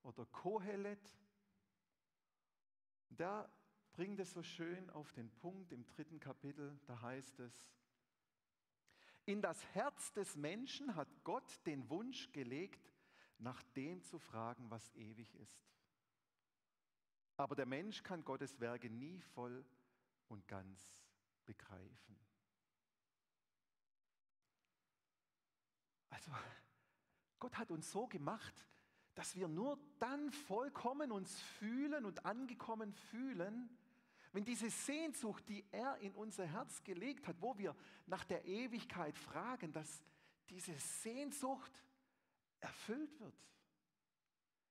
oder 0.04 0.26
Kohelet. 0.28 1.18
Da 3.10 3.52
bringt 3.94 4.20
es 4.20 4.32
so 4.32 4.44
schön 4.44 4.90
auf 4.92 5.12
den 5.14 5.30
Punkt 5.30 5.72
im 5.72 5.88
dritten 5.88 6.20
Kapitel. 6.20 6.80
Da 6.86 7.02
heißt 7.02 7.40
es, 7.40 7.66
in 9.26 9.42
das 9.42 9.64
Herz 9.74 10.12
des 10.14 10.36
Menschen 10.36 10.96
hat 10.96 11.08
Gott 11.24 11.66
den 11.66 11.90
Wunsch 11.90 12.32
gelegt, 12.32 12.91
nach 13.42 13.62
dem 13.76 14.04
zu 14.04 14.20
fragen, 14.20 14.70
was 14.70 14.94
ewig 14.94 15.36
ist. 15.36 15.68
Aber 17.38 17.56
der 17.56 17.66
Mensch 17.66 18.04
kann 18.04 18.24
Gottes 18.24 18.60
Werke 18.60 18.90
nie 18.90 19.20
voll 19.34 19.66
und 20.28 20.48
ganz 20.48 20.80
begreifen. 21.46 22.20
Also 26.10 26.32
Gott 27.40 27.58
hat 27.58 27.72
uns 27.72 27.92
so 27.92 28.08
gemacht, 28.08 28.66
dass 29.16 29.36
wir 29.36 29.48
nur 29.48 29.80
dann 30.00 30.32
vollkommen 30.32 31.12
uns 31.12 31.40
fühlen 31.42 32.06
und 32.06 32.26
angekommen 32.26 32.94
fühlen, 32.94 33.76
wenn 34.34 34.46
diese 34.46 34.70
Sehnsucht, 34.70 35.50
die 35.50 35.66
er 35.72 35.98
in 35.98 36.14
unser 36.14 36.46
Herz 36.46 36.84
gelegt 36.84 37.28
hat, 37.28 37.42
wo 37.42 37.58
wir 37.58 37.76
nach 38.06 38.24
der 38.24 38.46
Ewigkeit 38.46 39.18
fragen, 39.18 39.74
dass 39.74 40.04
diese 40.50 40.78
Sehnsucht 40.78 41.84
erfüllt 42.62 43.20
wird. 43.20 43.36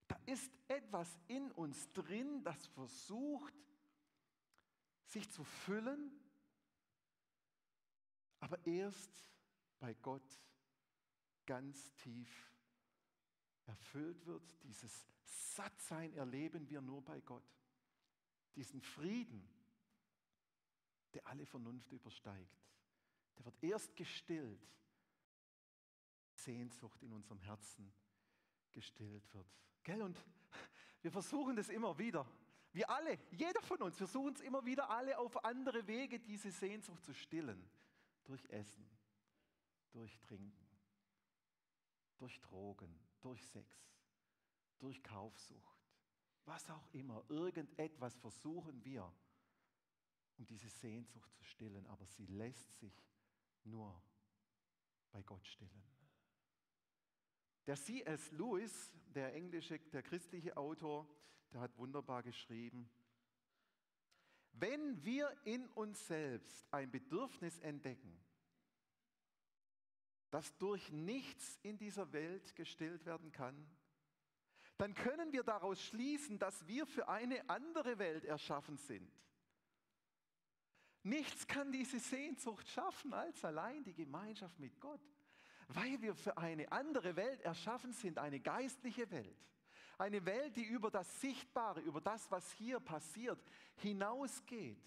Da 0.09 0.17
ist 0.27 0.51
etwas 0.69 1.19
in 1.29 1.51
uns 1.53 1.93
drin, 1.93 2.43
das 2.43 2.67
versucht, 2.69 3.55
sich 5.05 5.31
zu 5.31 5.45
füllen, 5.45 6.11
aber 8.41 8.65
erst 8.67 9.31
bei 9.79 9.95
Gott 9.95 10.41
ganz 11.47 11.93
tief 11.95 12.51
erfüllt 13.67 14.25
wird. 14.27 14.43
Dieses 14.63 15.07
Sattsein 15.25 16.13
erleben 16.15 16.69
wir 16.69 16.81
nur 16.81 17.03
bei 17.05 17.21
Gott. 17.21 17.45
Diesen 18.55 18.81
Frieden, 18.81 19.49
der 21.13 21.27
alle 21.27 21.47
Vernunft 21.47 21.93
übersteigt. 21.93 22.59
Der 23.37 23.45
wird 23.45 23.63
erst 23.63 23.97
gestillt, 23.97 24.67
Sehnsucht 26.45 27.03
in 27.03 27.13
unserem 27.13 27.41
Herzen 27.41 27.93
gestillt 28.73 29.33
wird. 29.35 29.47
Gell? 29.83 30.03
Und 30.03 30.19
wir 31.03 31.11
versuchen 31.11 31.57
das 31.57 31.69
immer 31.69 31.99
wieder. 31.99 32.27
Wir 32.73 32.89
alle, 32.89 33.19
jeder 33.33 33.61
von 33.63 33.83
uns, 33.83 33.97
versuchen 33.97 34.35
es 34.35 34.41
immer 34.41 34.65
wieder 34.65 34.91
alle 34.91 35.19
auf 35.19 35.45
andere 35.45 35.87
Wege, 35.87 36.21
diese 36.21 36.51
Sehnsucht 36.51 37.05
zu 37.05 37.13
stillen. 37.13 37.69
Durch 38.25 38.45
Essen, 38.51 38.89
durch 39.91 40.19
Trinken, 40.21 40.69
durch 42.17 42.41
Drogen, 42.41 42.95
durch 43.21 43.45
Sex, 43.47 43.77
durch 44.79 45.03
Kaufsucht, 45.03 45.81
was 46.45 46.71
auch 46.71 46.89
immer. 46.93 47.25
Irgendetwas 47.29 48.17
versuchen 48.17 48.85
wir, 48.85 49.13
um 50.39 50.47
diese 50.47 50.69
Sehnsucht 50.69 51.35
zu 51.35 51.43
stillen, 51.43 51.87
aber 51.87 52.07
sie 52.07 52.27
lässt 52.27 52.79
sich 52.79 53.05
nur 53.65 54.01
bei 55.11 55.23
Gott 55.23 55.47
stillen. 55.47 55.83
Der 57.67 57.77
C.S. 57.77 58.33
Lewis, 58.33 58.91
der 59.15 59.35
englische, 59.35 59.79
der 59.79 60.03
christliche 60.03 60.57
Autor, 60.57 61.09
der 61.53 61.61
hat 61.61 61.77
wunderbar 61.77 62.23
geschrieben, 62.23 62.91
wenn 64.53 65.03
wir 65.05 65.35
in 65.45 65.67
uns 65.69 66.07
selbst 66.07 66.67
ein 66.73 66.91
Bedürfnis 66.91 67.59
entdecken, 67.59 68.19
das 70.31 70.57
durch 70.59 70.91
nichts 70.93 71.59
in 71.63 71.79
dieser 71.79 72.13
Welt 72.13 72.55
gestillt 72.55 73.05
werden 73.05 73.33
kann, 73.33 73.67
dann 74.79 74.95
können 74.95 75.33
wir 75.33 75.43
daraus 75.43 75.83
schließen, 75.83 76.39
dass 76.39 76.67
wir 76.67 76.87
für 76.87 77.09
eine 77.09 77.49
andere 77.51 77.99
Welt 77.99 78.25
erschaffen 78.25 78.79
sind. 78.79 79.11
Nichts 81.03 81.47
kann 81.47 81.73
diese 81.73 81.99
Sehnsucht 81.99 82.69
schaffen 82.69 83.13
als 83.13 83.45
allein 83.45 83.83
die 83.85 83.95
Gemeinschaft 83.95 84.59
mit 84.59 84.81
Gott, 84.81 85.01
weil 85.75 86.01
wir 86.03 86.15
für 86.15 86.37
eine 86.37 86.71
andere 86.73 87.15
Welt 87.17 87.41
erschaffen 87.43 87.93
sind, 87.93 88.19
eine 88.19 88.41
geistliche 88.41 89.11
Welt. 89.11 89.39
Eine 89.99 90.25
Welt, 90.25 90.57
die 90.57 90.65
über 90.65 90.91
das 90.91 91.21
Sichtbare, 91.21 91.81
über 91.81 92.01
das, 92.01 92.31
was 92.31 92.51
hier 92.53 92.81
passiert, 92.81 93.39
hinausgeht. 93.77 94.83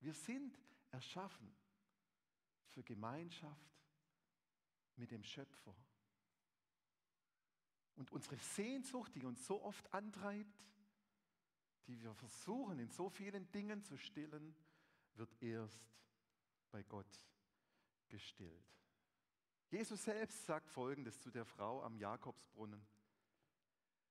Wir 0.00 0.12
sind 0.12 0.58
erschaffen 0.90 1.54
für 2.68 2.82
Gemeinschaft 2.82 3.70
mit 4.96 5.10
dem 5.12 5.22
Schöpfer. 5.22 5.74
Und 7.96 8.10
unsere 8.10 8.36
Sehnsucht, 8.36 9.14
die 9.14 9.24
uns 9.24 9.46
so 9.46 9.62
oft 9.62 9.92
antreibt, 9.94 10.66
die 11.86 12.00
wir 12.02 12.14
versuchen 12.14 12.78
in 12.78 12.90
so 12.90 13.08
vielen 13.08 13.50
Dingen 13.52 13.82
zu 13.82 13.96
stillen, 13.96 14.54
wird 15.14 15.34
erst 15.40 15.88
bei 16.70 16.82
Gott 16.82 17.26
gestillt. 18.08 18.79
Jesus 19.70 20.02
selbst 20.02 20.44
sagt 20.44 20.68
Folgendes 20.68 21.20
zu 21.20 21.30
der 21.30 21.44
Frau 21.44 21.82
am 21.82 21.96
Jakobsbrunnen. 21.96 22.84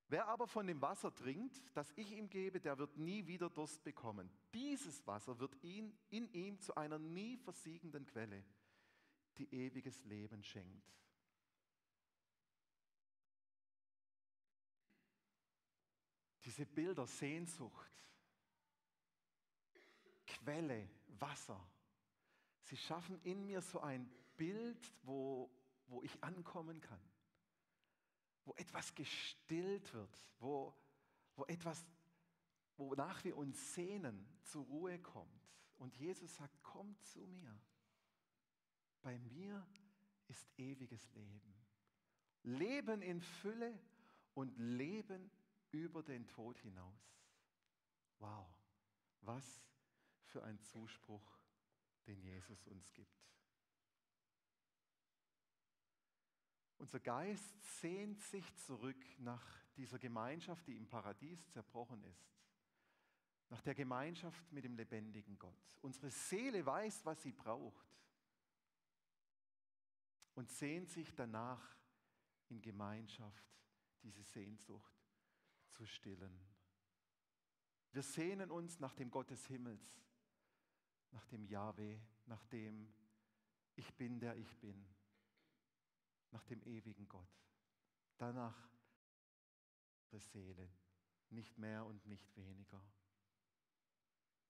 Wer 0.08 0.28
aber 0.28 0.48
von 0.48 0.66
dem 0.66 0.82
Wasser 0.82 1.14
trinkt, 1.14 1.62
das 1.76 1.94
ich 1.96 2.14
ihm 2.14 2.30
gebe, 2.30 2.60
der 2.60 2.78
wird 2.80 2.98
nie 2.98 3.28
wieder 3.28 3.50
Durst 3.50 3.84
bekommen. 3.84 4.32
Dieses 4.54 5.06
Wasser 5.06 5.38
wird 5.38 5.62
ihn, 5.62 5.96
in 6.10 6.32
ihm 6.34 6.60
zu 6.60 6.76
einer 6.76 6.98
nie 6.98 7.38
versiegenden 7.38 8.08
Quelle, 8.08 8.44
die 9.38 9.54
ewiges 9.54 10.04
Leben 10.06 10.44
schenkt. 10.44 10.92
Diese 16.44 16.66
Bilder, 16.66 17.06
Sehnsucht, 17.06 17.92
Quelle, 20.26 20.90
Wasser, 21.20 21.64
sie 22.64 22.78
schaffen 22.78 23.22
in 23.22 23.46
mir 23.46 23.62
so 23.62 23.82
ein 23.82 24.10
Bild, 24.40 24.96
wo, 25.04 25.52
wo 25.88 26.02
ich 26.02 26.24
ankommen 26.24 26.80
kann, 26.80 27.02
wo 28.46 28.54
etwas 28.56 28.96
gestillt 28.96 29.94
wird, 29.94 30.28
wo, 30.40 30.74
wo 31.36 31.44
etwas, 31.46 31.86
wonach 32.78 33.22
wir 33.26 33.36
uns 33.36 33.74
sehnen, 33.74 34.26
zur 34.44 34.64
Ruhe 34.66 34.98
kommt. 34.98 35.52
Und 35.78 35.94
Jesus 35.98 36.34
sagt, 36.34 36.64
kommt 36.64 37.04
zu 37.04 37.20
mir. 37.28 37.54
Bei 39.02 39.20
mir 39.20 39.68
ist 40.30 40.48
ewiges 40.58 41.14
Leben. 41.16 41.54
Leben 42.44 43.02
in 43.02 43.22
Fülle 43.22 43.78
und 44.36 44.58
Leben 44.58 45.30
über 45.72 46.02
den 46.02 46.28
Tod 46.30 46.58
hinaus. 46.60 47.14
Wow, 48.20 48.48
was 49.20 49.62
für 50.24 50.44
ein 50.44 50.60
Zuspruch, 50.62 51.38
den 52.08 52.22
Jesus 52.22 52.66
uns 52.68 52.94
gibt. 52.94 53.30
Unser 56.80 57.00
Geist 57.02 57.62
sehnt 57.82 58.22
sich 58.22 58.56
zurück 58.56 59.06
nach 59.20 59.46
dieser 59.76 60.00
Gemeinschaft, 60.00 60.66
die 60.66 60.78
im 60.78 60.88
Paradies 60.88 61.48
zerbrochen 61.52 62.02
ist. 62.04 62.34
Nach 63.50 63.62
der 63.62 63.76
Gemeinschaft 63.76 64.52
mit 64.52 64.64
dem 64.64 64.76
lebendigen 64.76 65.38
Gott. 65.38 65.78
Unsere 65.82 66.10
Seele 66.10 66.66
weiß, 66.66 67.06
was 67.06 67.22
sie 67.22 67.34
braucht. 67.34 67.86
Und 70.36 70.50
sehnt 70.50 70.90
sich 70.90 71.14
danach, 71.14 71.78
in 72.48 72.62
Gemeinschaft 72.62 73.46
diese 74.02 74.24
Sehnsucht 74.24 74.94
zu 75.72 75.86
stillen. 75.86 76.40
Wir 77.92 78.04
sehnen 78.04 78.52
uns 78.52 78.80
nach 78.80 78.94
dem 78.94 79.12
Gott 79.12 79.30
des 79.30 79.46
Himmels, 79.48 79.84
nach 81.12 81.26
dem 81.28 81.46
Yahweh, 81.46 82.00
nach 82.26 82.44
dem 82.46 82.92
Ich 83.76 83.94
bin, 83.96 84.20
der 84.20 84.36
ich 84.36 84.58
bin, 84.58 84.86
nach 86.32 86.44
dem 86.46 86.62
ewigen 86.64 87.08
Gott. 87.08 87.30
Danach 88.18 88.70
unsere 90.12 90.20
Seele, 90.20 90.70
nicht 91.30 91.58
mehr 91.58 91.86
und 91.86 92.06
nicht 92.06 92.36
weniger. 92.36 92.82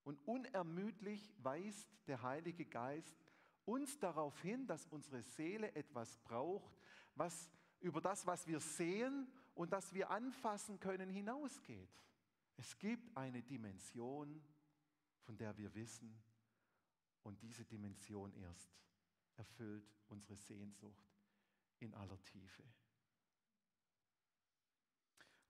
Und 0.04 0.18
unermüdlich 0.26 1.32
weist 1.38 1.88
der 2.06 2.22
Heilige 2.22 2.64
Geist 2.64 3.16
uns 3.66 3.98
darauf 3.98 4.40
hin, 4.40 4.66
dass 4.66 4.86
unsere 4.86 5.22
Seele 5.22 5.74
etwas 5.74 6.16
braucht, 6.18 6.74
was 7.14 7.50
über 7.80 8.00
das, 8.00 8.26
was 8.26 8.46
wir 8.46 8.60
sehen 8.60 9.30
und 9.54 9.72
das 9.72 9.92
wir 9.92 10.10
anfassen 10.10 10.80
können, 10.80 11.10
hinausgeht. 11.10 11.90
Es 12.56 12.78
gibt 12.78 13.16
eine 13.16 13.42
Dimension, 13.42 14.42
von 15.22 15.36
der 15.36 15.56
wir 15.56 15.74
wissen, 15.74 16.22
und 17.22 17.42
diese 17.42 17.66
Dimension 17.66 18.32
erst 18.32 18.70
erfüllt 19.36 19.86
unsere 20.08 20.36
Sehnsucht 20.36 21.09
in 21.82 21.94
aller 21.94 22.20
Tiefe. 22.22 22.62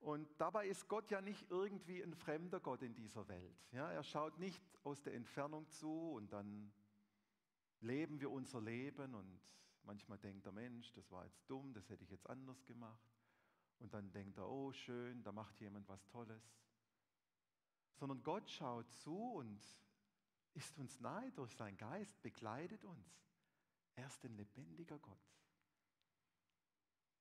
Und 0.00 0.28
dabei 0.40 0.66
ist 0.66 0.88
Gott 0.88 1.10
ja 1.10 1.20
nicht 1.20 1.50
irgendwie 1.50 2.02
ein 2.02 2.14
fremder 2.14 2.58
Gott 2.58 2.82
in 2.82 2.94
dieser 2.94 3.28
Welt. 3.28 3.58
Ja, 3.70 3.92
er 3.92 4.02
schaut 4.02 4.38
nicht 4.38 4.62
aus 4.82 5.02
der 5.02 5.14
Entfernung 5.14 5.68
zu 5.68 6.12
und 6.12 6.32
dann 6.32 6.72
leben 7.80 8.20
wir 8.20 8.30
unser 8.30 8.62
Leben 8.62 9.14
und 9.14 9.40
manchmal 9.82 10.18
denkt 10.18 10.46
der 10.46 10.52
Mensch, 10.52 10.90
das 10.92 11.10
war 11.10 11.24
jetzt 11.24 11.48
dumm, 11.50 11.74
das 11.74 11.88
hätte 11.90 12.02
ich 12.02 12.10
jetzt 12.10 12.28
anders 12.28 12.64
gemacht. 12.64 13.10
Und 13.78 13.92
dann 13.92 14.10
denkt 14.12 14.38
er, 14.38 14.48
oh 14.48 14.72
schön, 14.72 15.22
da 15.22 15.32
macht 15.32 15.60
jemand 15.60 15.88
was 15.88 16.06
Tolles. 16.08 16.42
Sondern 17.94 18.22
Gott 18.22 18.48
schaut 18.48 18.90
zu 18.90 19.32
und 19.32 19.60
ist 20.54 20.78
uns 20.78 20.98
nahe 21.00 21.30
durch 21.32 21.54
seinen 21.54 21.76
Geist, 21.76 22.20
begleitet 22.22 22.84
uns. 22.84 23.26
Er 23.94 24.06
ist 24.06 24.24
ein 24.24 24.36
lebendiger 24.36 24.98
Gott. 24.98 25.18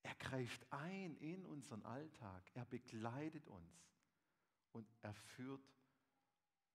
Er 0.03 0.15
greift 0.15 0.71
ein 0.71 1.15
in 1.17 1.45
unseren 1.45 1.83
Alltag. 1.85 2.49
Er 2.53 2.65
begleitet 2.65 3.47
uns 3.47 3.93
und 4.71 4.87
er 5.01 5.13
führt 5.13 5.67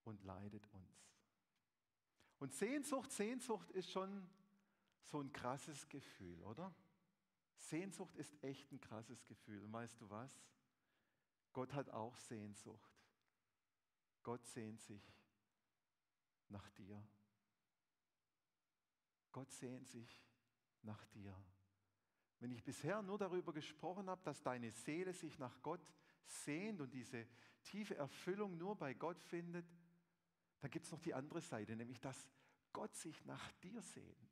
und 0.05 0.23
leitet 0.25 0.67
uns. 0.73 1.15
Und 2.39 2.53
Sehnsucht, 2.53 3.11
Sehnsucht 3.11 3.71
ist 3.71 3.91
schon 3.91 4.29
so 5.03 5.21
ein 5.21 5.33
krasses 5.33 5.89
Gefühl, 5.89 6.43
oder? 6.43 6.75
Sehnsucht 7.57 8.15
ist 8.17 8.43
echt 8.43 8.71
ein 8.73 8.81
krasses 8.81 9.25
Gefühl. 9.25 9.63
Und 9.63 9.73
weißt 9.73 10.01
du 10.01 10.11
was? 10.11 10.43
Gott 11.53 11.73
hat 11.73 11.89
auch 11.91 12.17
Sehnsucht. 12.19 12.93
Gott 14.23 14.45
sehnt 14.47 14.81
sich 14.81 15.15
nach 16.49 16.69
dir. 16.71 17.03
Gott 19.33 19.51
sehnt 19.51 19.89
sich 19.89 20.23
nach 20.83 21.05
dir. 21.07 21.35
Wenn 22.44 22.52
ich 22.52 22.62
bisher 22.62 23.00
nur 23.00 23.16
darüber 23.16 23.54
gesprochen 23.54 24.11
habe, 24.11 24.22
dass 24.22 24.42
deine 24.42 24.70
Seele 24.70 25.14
sich 25.14 25.38
nach 25.38 25.62
Gott 25.62 25.80
sehnt 26.26 26.78
und 26.83 26.92
diese 26.92 27.26
tiefe 27.62 27.96
Erfüllung 27.96 28.59
nur 28.59 28.76
bei 28.76 28.92
Gott 28.92 29.18
findet, 29.18 29.64
dann 30.61 30.70
gibt 30.70 30.85
es 30.85 30.92
noch 30.92 31.00
die 31.00 31.14
andere 31.14 31.40
Seite, 31.40 31.74
nämlich 31.74 32.02
dass 32.02 32.28
Gott 32.74 32.94
sich 32.96 33.24
nach 33.24 33.50
dir 33.62 33.80
sehnt. 33.80 34.30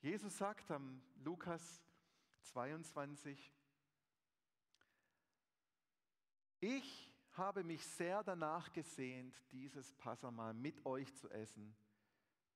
Jesus 0.00 0.36
sagt 0.36 0.68
am 0.72 1.00
Lukas 1.22 1.80
22, 2.42 3.54
ich 6.58 7.12
habe 7.34 7.62
mich 7.62 7.86
sehr 7.86 8.24
danach 8.24 8.72
gesehnt, 8.72 9.32
dieses 9.52 9.94
Passamal 9.94 10.52
mit 10.52 10.84
euch 10.84 11.14
zu 11.14 11.30
essen, 11.30 11.76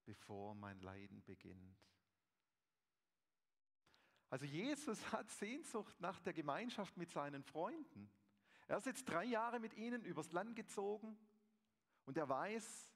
bevor 0.04 0.56
mein 0.56 0.80
Leiden 0.80 1.22
beginnt. 1.22 1.87
Also 4.30 4.44
Jesus 4.44 5.00
hat 5.12 5.30
Sehnsucht 5.30 6.00
nach 6.00 6.20
der 6.20 6.32
Gemeinschaft 6.32 6.96
mit 6.96 7.10
seinen 7.10 7.42
Freunden. 7.42 8.10
Er 8.66 8.78
ist 8.78 8.86
jetzt 8.86 9.08
drei 9.08 9.24
Jahre 9.24 9.60
mit 9.60 9.74
ihnen 9.74 10.04
übers 10.04 10.32
Land 10.32 10.54
gezogen 10.54 11.18
und 12.04 12.16
er 12.18 12.28
weiß, 12.28 12.92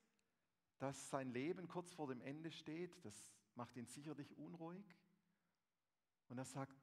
dass 0.79 1.11
sein 1.11 1.31
Leben 1.31 1.69
kurz 1.69 1.93
vor 1.93 2.09
dem 2.09 2.21
Ende 2.21 2.51
steht. 2.51 2.93
Das 3.05 3.15
macht 3.55 3.77
ihn 3.77 3.87
sicherlich 3.87 4.37
unruhig. 4.37 4.85
Und 6.29 6.39
er 6.39 6.45
sagt, 6.45 6.77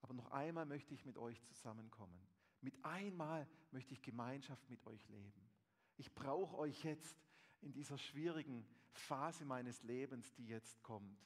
aber 0.00 0.14
noch 0.14 0.30
einmal 0.32 0.66
möchte 0.66 0.94
ich 0.94 1.04
mit 1.04 1.16
euch 1.18 1.42
zusammenkommen. 1.44 2.26
Mit 2.60 2.84
einmal 2.84 3.48
möchte 3.70 3.92
ich 3.92 4.02
Gemeinschaft 4.02 4.68
mit 4.70 4.84
euch 4.86 5.08
leben. 5.08 5.50
Ich 5.96 6.14
brauche 6.14 6.56
euch 6.58 6.82
jetzt 6.84 7.16
in 7.60 7.72
dieser 7.72 7.98
schwierigen 7.98 8.66
Phase 8.92 9.44
meines 9.44 9.82
Lebens, 9.82 10.32
die 10.34 10.46
jetzt 10.46 10.82
kommt. 10.82 11.20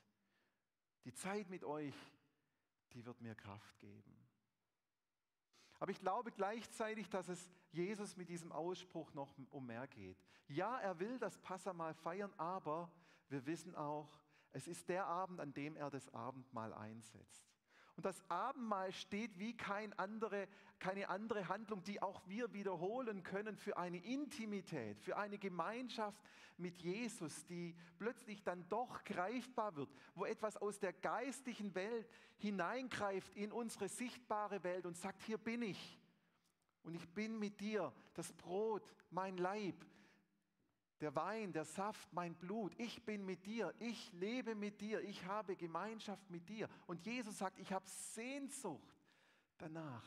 Die 1.05 1.13
Zeit 1.13 1.49
mit 1.49 1.65
euch, 1.65 1.95
die 2.97 3.05
wird 3.05 3.21
mir 3.21 3.35
Kraft 3.35 3.79
geben. 3.79 4.17
Aber 5.79 5.91
ich 5.91 6.01
glaube 6.01 6.33
gleichzeitig, 6.33 7.11
dass 7.11 7.29
es 7.29 7.51
Jesus 7.71 8.17
mit 8.17 8.31
diesem 8.31 8.51
Ausspruch 8.51 9.13
noch 9.13 9.35
um 9.51 9.67
mehr 9.67 9.87
geht. 9.87 10.19
Ja, 10.49 10.79
er 10.79 10.99
will 10.99 11.19
das 11.19 11.39
Passamal 11.39 11.93
feiern, 11.95 12.33
aber 12.39 12.91
wir 13.29 13.45
wissen 13.45 13.75
auch, 13.75 14.23
es 14.53 14.67
ist 14.67 14.89
der 14.89 15.07
Abend, 15.07 15.39
an 15.39 15.53
dem 15.53 15.77
er 15.77 15.91
das 15.91 16.09
Abendmahl 16.15 16.73
einsetzt. 16.73 17.56
Und 17.97 18.05
das 18.05 18.23
Abendmahl 18.29 18.93
steht 18.93 19.39
wie 19.39 19.57
kein 19.57 19.93
andere, 19.99 20.49
keine 20.79 21.09
andere 21.09 21.49
Handlung, 21.49 21.83
die 21.83 22.03
auch 22.03 22.21
wir 22.27 22.53
wiederholen 22.53 23.23
können 23.23 23.57
für 23.57 23.79
eine 23.79 23.97
Intimität, 24.05 25.01
für 25.01 25.17
eine 25.17 25.39
Gemeinschaft 25.39 26.23
mit 26.59 26.77
Jesus, 26.79 27.47
die 27.47 27.75
plötzlich 27.99 28.43
dann 28.43 28.69
doch 28.69 29.03
greifbar 29.05 29.77
wird, 29.77 29.91
wo 30.15 30.27
etwas 30.27 30.59
aus 30.59 30.79
der 30.79 30.93
geistlichen 30.93 31.75
Welt 31.75 32.09
hineingreift 32.37 33.35
in 33.35 33.51
unsere 33.51 33.89
sichtbare 33.89 34.63
Welt 34.63 34.85
und 34.85 34.97
sagt, 34.97 35.23
hier 35.23 35.39
bin 35.39 35.63
ich. 35.63 35.99
Und 36.83 36.95
ich 36.95 37.09
bin 37.09 37.39
mit 37.39 37.61
dir, 37.61 37.93
das 38.15 38.33
Brot, 38.35 38.83
mein 39.11 39.39
Leib, 39.39 39.75
der 41.01 41.15
Wein, 41.15 41.53
der 41.53 41.65
Saft, 41.65 42.13
mein 42.13 42.35
Blut, 42.35 42.75
ich 42.79 43.05
bin 43.05 43.25
mit 43.25 43.45
dir, 43.45 43.75
ich 43.79 44.13
lebe 44.13 44.55
mit 44.55 44.81
dir, 44.81 45.01
ich 45.03 45.25
habe 45.27 45.57
Gemeinschaft 45.57 46.31
mit 46.31 46.49
dir. 46.49 46.69
Und 46.87 47.05
Jesus 47.05 47.39
sagt, 47.39 47.59
ich 47.59 47.73
habe 47.73 47.87
Sehnsucht 47.87 48.97
danach, 49.59 50.05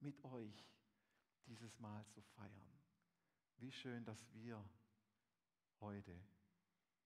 mit 0.00 0.22
euch 0.24 0.66
dieses 1.46 1.78
Mal 1.78 2.04
zu 2.08 2.20
feiern. 2.22 2.80
Wie 3.58 3.70
schön, 3.70 4.04
dass 4.04 4.32
wir 4.32 4.64
heute 5.80 6.18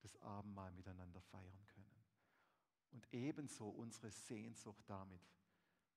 das 0.01 0.15
Abendmahl 0.21 0.71
miteinander 0.71 1.21
feiern 1.21 1.67
können. 1.67 2.03
Und 2.91 3.13
ebenso 3.13 3.67
unsere 3.67 4.11
Sehnsucht 4.11 4.83
damit 4.87 5.21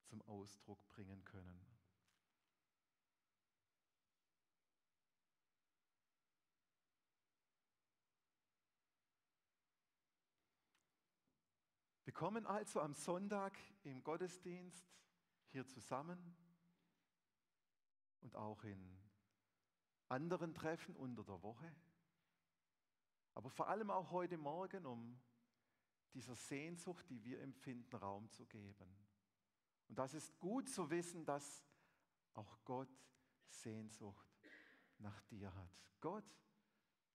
zum 0.06 0.22
Ausdruck 0.22 0.88
bringen 0.88 1.24
können. 1.24 1.60
Wir 12.08 12.14
kommen 12.14 12.46
also 12.46 12.80
am 12.80 12.94
Sonntag 12.94 13.54
im 13.82 14.02
Gottesdienst 14.02 14.82
hier 15.50 15.66
zusammen 15.66 16.34
und 18.22 18.34
auch 18.34 18.64
in 18.64 18.98
anderen 20.08 20.54
Treffen 20.54 20.96
unter 20.96 21.22
der 21.22 21.42
Woche, 21.42 21.70
aber 23.34 23.50
vor 23.50 23.68
allem 23.68 23.90
auch 23.90 24.10
heute 24.10 24.38
Morgen, 24.38 24.86
um 24.86 25.20
dieser 26.14 26.34
Sehnsucht, 26.34 27.04
die 27.10 27.22
wir 27.24 27.42
empfinden, 27.42 27.94
Raum 27.94 28.30
zu 28.30 28.46
geben. 28.46 28.88
Und 29.88 29.98
das 29.98 30.14
ist 30.14 30.38
gut 30.38 30.70
zu 30.70 30.88
wissen, 30.88 31.26
dass 31.26 31.62
auch 32.32 32.58
Gott 32.64 32.88
Sehnsucht 33.50 34.26
nach 34.96 35.20
dir 35.24 35.54
hat. 35.54 35.84
Gott 36.00 36.24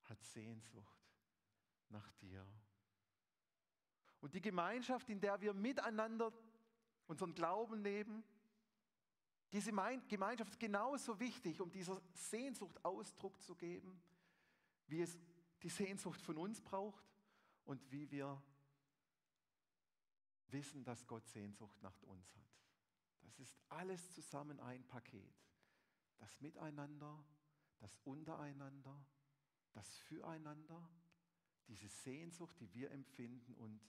hat 0.03 0.21
Sehnsucht 0.21 1.01
nach 1.89 2.11
dir. 2.11 2.45
Und 4.23 4.33
die 4.33 4.41
Gemeinschaft, 4.41 5.09
in 5.09 5.19
der 5.19 5.41
wir 5.41 5.53
miteinander 5.53 6.31
unseren 7.07 7.35
Glauben 7.35 7.83
leben, 7.83 8.23
diese 9.51 9.69
Gemeinschaft 10.07 10.51
ist 10.51 10.59
genauso 10.61 11.19
wichtig, 11.19 11.59
um 11.59 11.69
dieser 11.69 12.01
Sehnsucht 12.13 12.85
Ausdruck 12.85 13.41
zu 13.41 13.53
geben, 13.53 14.01
wie 14.87 15.01
es 15.01 15.19
die 15.61 15.67
Sehnsucht 15.67 16.21
von 16.21 16.37
uns 16.37 16.61
braucht 16.61 17.03
und 17.65 17.91
wie 17.91 18.09
wir 18.11 18.41
wissen, 20.47 20.85
dass 20.85 21.05
Gott 21.05 21.27
Sehnsucht 21.27 21.81
nach 21.81 22.01
uns 22.03 22.33
hat. 22.33 22.47
Das 23.23 23.37
ist 23.39 23.59
alles 23.67 24.13
zusammen 24.13 24.57
ein 24.61 24.87
Paket. 24.87 25.35
Das 26.19 26.39
Miteinander, 26.39 27.21
das 27.79 27.99
Untereinander, 28.05 29.05
das 29.73 29.97
Füreinander, 29.97 30.89
diese 31.67 31.89
Sehnsucht, 31.89 32.57
die 32.61 32.73
wir 32.73 32.89
empfinden 32.91 33.53
und 33.55 33.81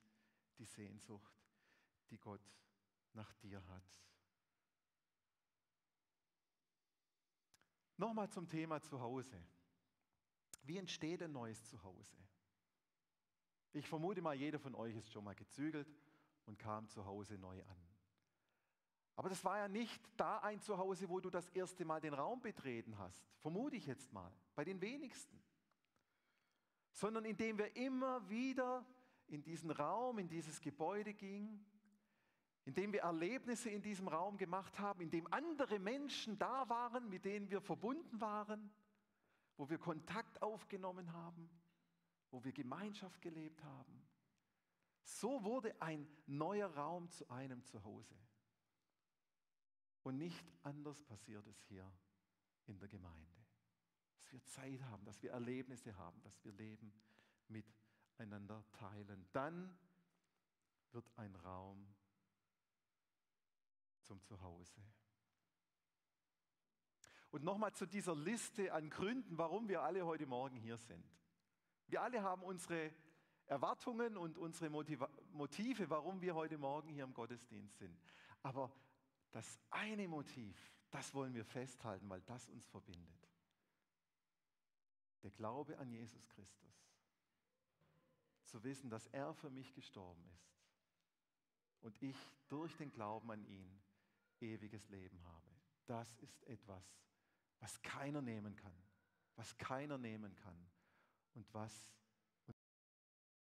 die 0.58 0.66
Sehnsucht, 0.66 1.32
die 2.10 2.18
Gott 2.18 2.42
nach 3.12 3.32
dir 3.34 3.64
hat. 3.68 3.82
Nochmal 7.96 8.28
zum 8.30 8.48
Thema 8.48 8.80
Zuhause. 8.82 9.40
Wie 10.62 10.78
entsteht 10.78 11.22
ein 11.22 11.32
neues 11.32 11.64
Zuhause? 11.68 12.16
Ich 13.72 13.88
vermute 13.88 14.22
mal, 14.22 14.34
jeder 14.34 14.58
von 14.58 14.74
euch 14.74 14.96
ist 14.96 15.12
schon 15.12 15.24
mal 15.24 15.34
gezügelt 15.34 15.92
und 16.46 16.58
kam 16.58 16.88
zu 16.88 17.04
Hause 17.04 17.38
neu 17.38 17.62
an. 17.62 17.88
Aber 19.16 19.28
das 19.28 19.44
war 19.44 19.58
ja 19.58 19.68
nicht 19.68 20.00
da 20.16 20.38
ein 20.38 20.60
Zuhause, 20.60 21.08
wo 21.08 21.20
du 21.20 21.30
das 21.30 21.48
erste 21.50 21.84
Mal 21.84 22.00
den 22.00 22.14
Raum 22.14 22.40
betreten 22.40 22.98
hast, 22.98 23.24
vermute 23.38 23.76
ich 23.76 23.86
jetzt 23.86 24.12
mal, 24.12 24.32
bei 24.54 24.64
den 24.64 24.80
wenigsten, 24.80 25.40
sondern 26.92 27.24
indem 27.24 27.58
wir 27.58 27.76
immer 27.76 28.28
wieder 28.28 28.84
in 29.28 29.42
diesen 29.42 29.70
Raum, 29.70 30.18
in 30.18 30.28
dieses 30.28 30.60
Gebäude 30.60 31.14
ging, 31.14 31.64
in 32.64 32.74
dem 32.74 32.92
wir 32.92 33.02
Erlebnisse 33.02 33.68
in 33.70 33.82
diesem 33.82 34.08
Raum 34.08 34.36
gemacht 34.38 34.78
haben, 34.78 35.00
in 35.00 35.10
dem 35.10 35.26
andere 35.32 35.78
Menschen 35.78 36.38
da 36.38 36.68
waren, 36.68 37.08
mit 37.08 37.24
denen 37.24 37.50
wir 37.50 37.60
verbunden 37.60 38.20
waren, 38.20 38.70
wo 39.56 39.68
wir 39.68 39.78
Kontakt 39.78 40.40
aufgenommen 40.42 41.12
haben, 41.12 41.50
wo 42.30 42.42
wir 42.42 42.52
Gemeinschaft 42.52 43.20
gelebt 43.20 43.62
haben. 43.62 44.02
So 45.02 45.44
wurde 45.44 45.80
ein 45.82 46.08
neuer 46.26 46.68
Raum 46.74 47.10
zu 47.10 47.28
einem 47.28 47.62
Zuhause. 47.64 48.16
Und 50.02 50.18
nicht 50.18 50.52
anders 50.62 51.02
passiert 51.02 51.46
es 51.46 51.62
hier 51.64 51.90
in 52.66 52.78
der 52.78 52.88
Gemeinde. 52.88 53.44
Dass 54.16 54.32
wir 54.32 54.44
Zeit 54.44 54.82
haben, 54.84 55.04
dass 55.04 55.22
wir 55.22 55.32
Erlebnisse 55.32 55.96
haben, 55.96 56.20
dass 56.22 56.42
wir 56.44 56.52
leben 56.52 56.92
mit 57.48 57.66
einander 58.18 58.64
teilen. 58.72 59.26
Dann 59.32 59.76
wird 60.92 61.10
ein 61.16 61.34
Raum 61.36 61.86
zum 64.02 64.22
Zuhause. 64.22 64.82
Und 67.30 67.42
nochmal 67.42 67.72
zu 67.72 67.86
dieser 67.86 68.14
Liste 68.14 68.72
an 68.72 68.90
Gründen, 68.90 69.36
warum 69.38 69.68
wir 69.68 69.82
alle 69.82 70.06
heute 70.06 70.26
Morgen 70.26 70.56
hier 70.56 70.76
sind. 70.76 71.04
Wir 71.88 72.00
alle 72.02 72.22
haben 72.22 72.42
unsere 72.42 72.94
Erwartungen 73.46 74.16
und 74.16 74.38
unsere 74.38 74.70
Motive, 74.70 75.90
warum 75.90 76.20
wir 76.20 76.34
heute 76.34 76.56
Morgen 76.58 76.88
hier 76.88 77.04
im 77.04 77.12
Gottesdienst 77.12 77.76
sind. 77.78 77.98
Aber 78.42 78.72
das 79.32 79.58
eine 79.70 80.06
Motiv, 80.06 80.72
das 80.90 81.12
wollen 81.12 81.34
wir 81.34 81.44
festhalten, 81.44 82.08
weil 82.08 82.22
das 82.22 82.48
uns 82.48 82.66
verbindet. 82.68 83.28
Der 85.22 85.32
Glaube 85.32 85.76
an 85.78 85.90
Jesus 85.90 86.28
Christus 86.28 86.93
zu 88.54 88.62
wissen, 88.62 88.88
dass 88.88 89.08
er 89.08 89.34
für 89.34 89.50
mich 89.50 89.74
gestorben 89.74 90.24
ist 90.32 90.54
und 91.80 92.00
ich 92.00 92.16
durch 92.48 92.76
den 92.76 92.92
Glauben 92.92 93.28
an 93.32 93.44
ihn 93.46 93.82
ewiges 94.38 94.88
Leben 94.90 95.20
habe. 95.24 95.50
Das 95.86 96.14
ist 96.18 96.40
etwas, 96.44 96.84
was 97.58 97.82
keiner 97.82 98.22
nehmen 98.22 98.54
kann, 98.54 98.76
was 99.34 99.58
keiner 99.58 99.98
nehmen 99.98 100.36
kann 100.36 100.70
und 101.32 101.52
was 101.52 101.92
uns 102.46 102.56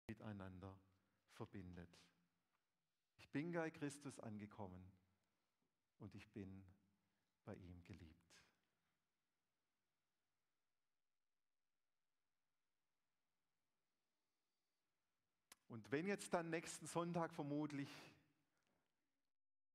miteinander 0.08 0.74
verbindet. 1.34 2.00
Ich 3.18 3.30
bin 3.30 3.52
bei 3.52 3.72
Christus 3.72 4.22
angekommen 4.22 4.90
und 6.00 6.16
ich 6.16 6.30
bin 6.30 6.64
bei 7.44 7.56
ihm 7.56 7.84
geliebt. 7.84 8.23
Und 15.74 15.92
wenn 15.92 16.06
jetzt 16.06 16.32
dann 16.36 16.52
nächsten 16.52 16.86
Sonntag 16.86 17.34
vermutlich 17.34 17.90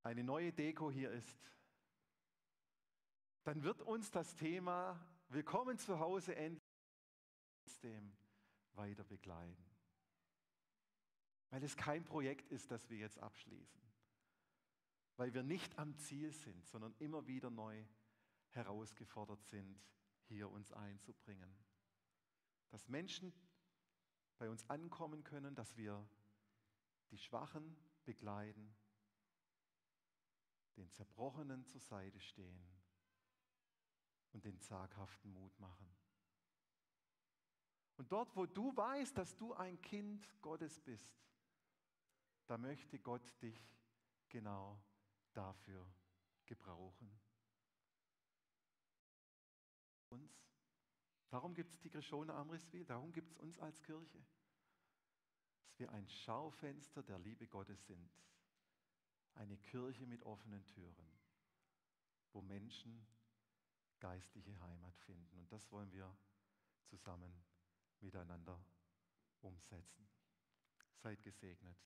eine 0.04 0.22
neue 0.22 0.52
Deko 0.52 0.92
hier 0.92 1.10
ist, 1.10 1.50
dann 3.42 3.64
wird 3.64 3.82
uns 3.82 4.12
das 4.12 4.36
Thema 4.36 4.96
Willkommen 5.30 5.76
zu 5.76 5.98
Hause 5.98 6.36
endlich 6.36 6.62
trotzdem 7.64 8.16
weiter 8.74 9.02
begleiten. 9.02 9.66
Weil 11.50 11.64
es 11.64 11.76
kein 11.76 12.04
Projekt 12.04 12.48
ist, 12.52 12.70
das 12.70 12.88
wir 12.88 12.98
jetzt 12.98 13.18
abschließen. 13.18 13.82
Weil 15.16 15.34
wir 15.34 15.42
nicht 15.42 15.76
am 15.80 15.96
Ziel 15.96 16.30
sind, 16.30 16.64
sondern 16.68 16.94
immer 17.00 17.26
wieder 17.26 17.50
neu 17.50 17.84
herausgefordert 18.50 19.42
sind, 19.46 19.76
hier 20.28 20.48
uns 20.48 20.70
einzubringen. 20.70 21.52
Dass 22.68 22.86
Menschen 22.86 23.32
bei 24.38 24.48
uns 24.48 24.68
ankommen 24.70 25.24
können, 25.24 25.54
dass 25.54 25.76
wir 25.76 26.08
die 27.10 27.18
Schwachen 27.18 27.76
begleiten, 28.04 28.74
den 30.76 30.90
Zerbrochenen 30.90 31.66
zur 31.66 31.80
Seite 31.80 32.20
stehen 32.20 32.62
und 34.32 34.44
den 34.44 34.60
zaghaften 34.60 35.32
Mut 35.32 35.58
machen. 35.58 35.88
Und 37.96 38.12
dort, 38.12 38.34
wo 38.36 38.46
du 38.46 38.74
weißt, 38.76 39.18
dass 39.18 39.36
du 39.36 39.54
ein 39.54 39.80
Kind 39.82 40.28
Gottes 40.40 40.80
bist, 40.80 41.20
da 42.46 42.56
möchte 42.56 42.98
Gott 43.00 43.32
dich 43.42 43.60
genau 44.28 44.80
dafür 45.32 45.84
gebrauchen. 46.46 47.10
Uns. 50.10 50.47
Darum 51.30 51.54
gibt 51.54 51.72
es 51.74 51.80
die 51.80 51.90
Grishone 51.90 52.32
Amriswil, 52.32 52.84
darum 52.84 53.12
gibt 53.12 53.30
es 53.30 53.38
uns 53.38 53.58
als 53.58 53.80
Kirche, 53.82 54.24
dass 55.62 55.78
wir 55.78 55.92
ein 55.92 56.08
Schaufenster 56.08 57.02
der 57.02 57.18
Liebe 57.18 57.46
Gottes 57.46 57.86
sind. 57.86 58.10
Eine 59.34 59.56
Kirche 59.58 60.06
mit 60.06 60.22
offenen 60.22 60.64
Türen, 60.66 61.12
wo 62.32 62.40
Menschen 62.40 63.06
geistliche 64.00 64.58
Heimat 64.60 64.96
finden. 65.00 65.38
Und 65.38 65.52
das 65.52 65.70
wollen 65.70 65.92
wir 65.92 66.12
zusammen 66.86 67.32
miteinander 68.00 68.58
umsetzen. 69.42 70.08
Seid 70.96 71.22
gesegnet. 71.22 71.76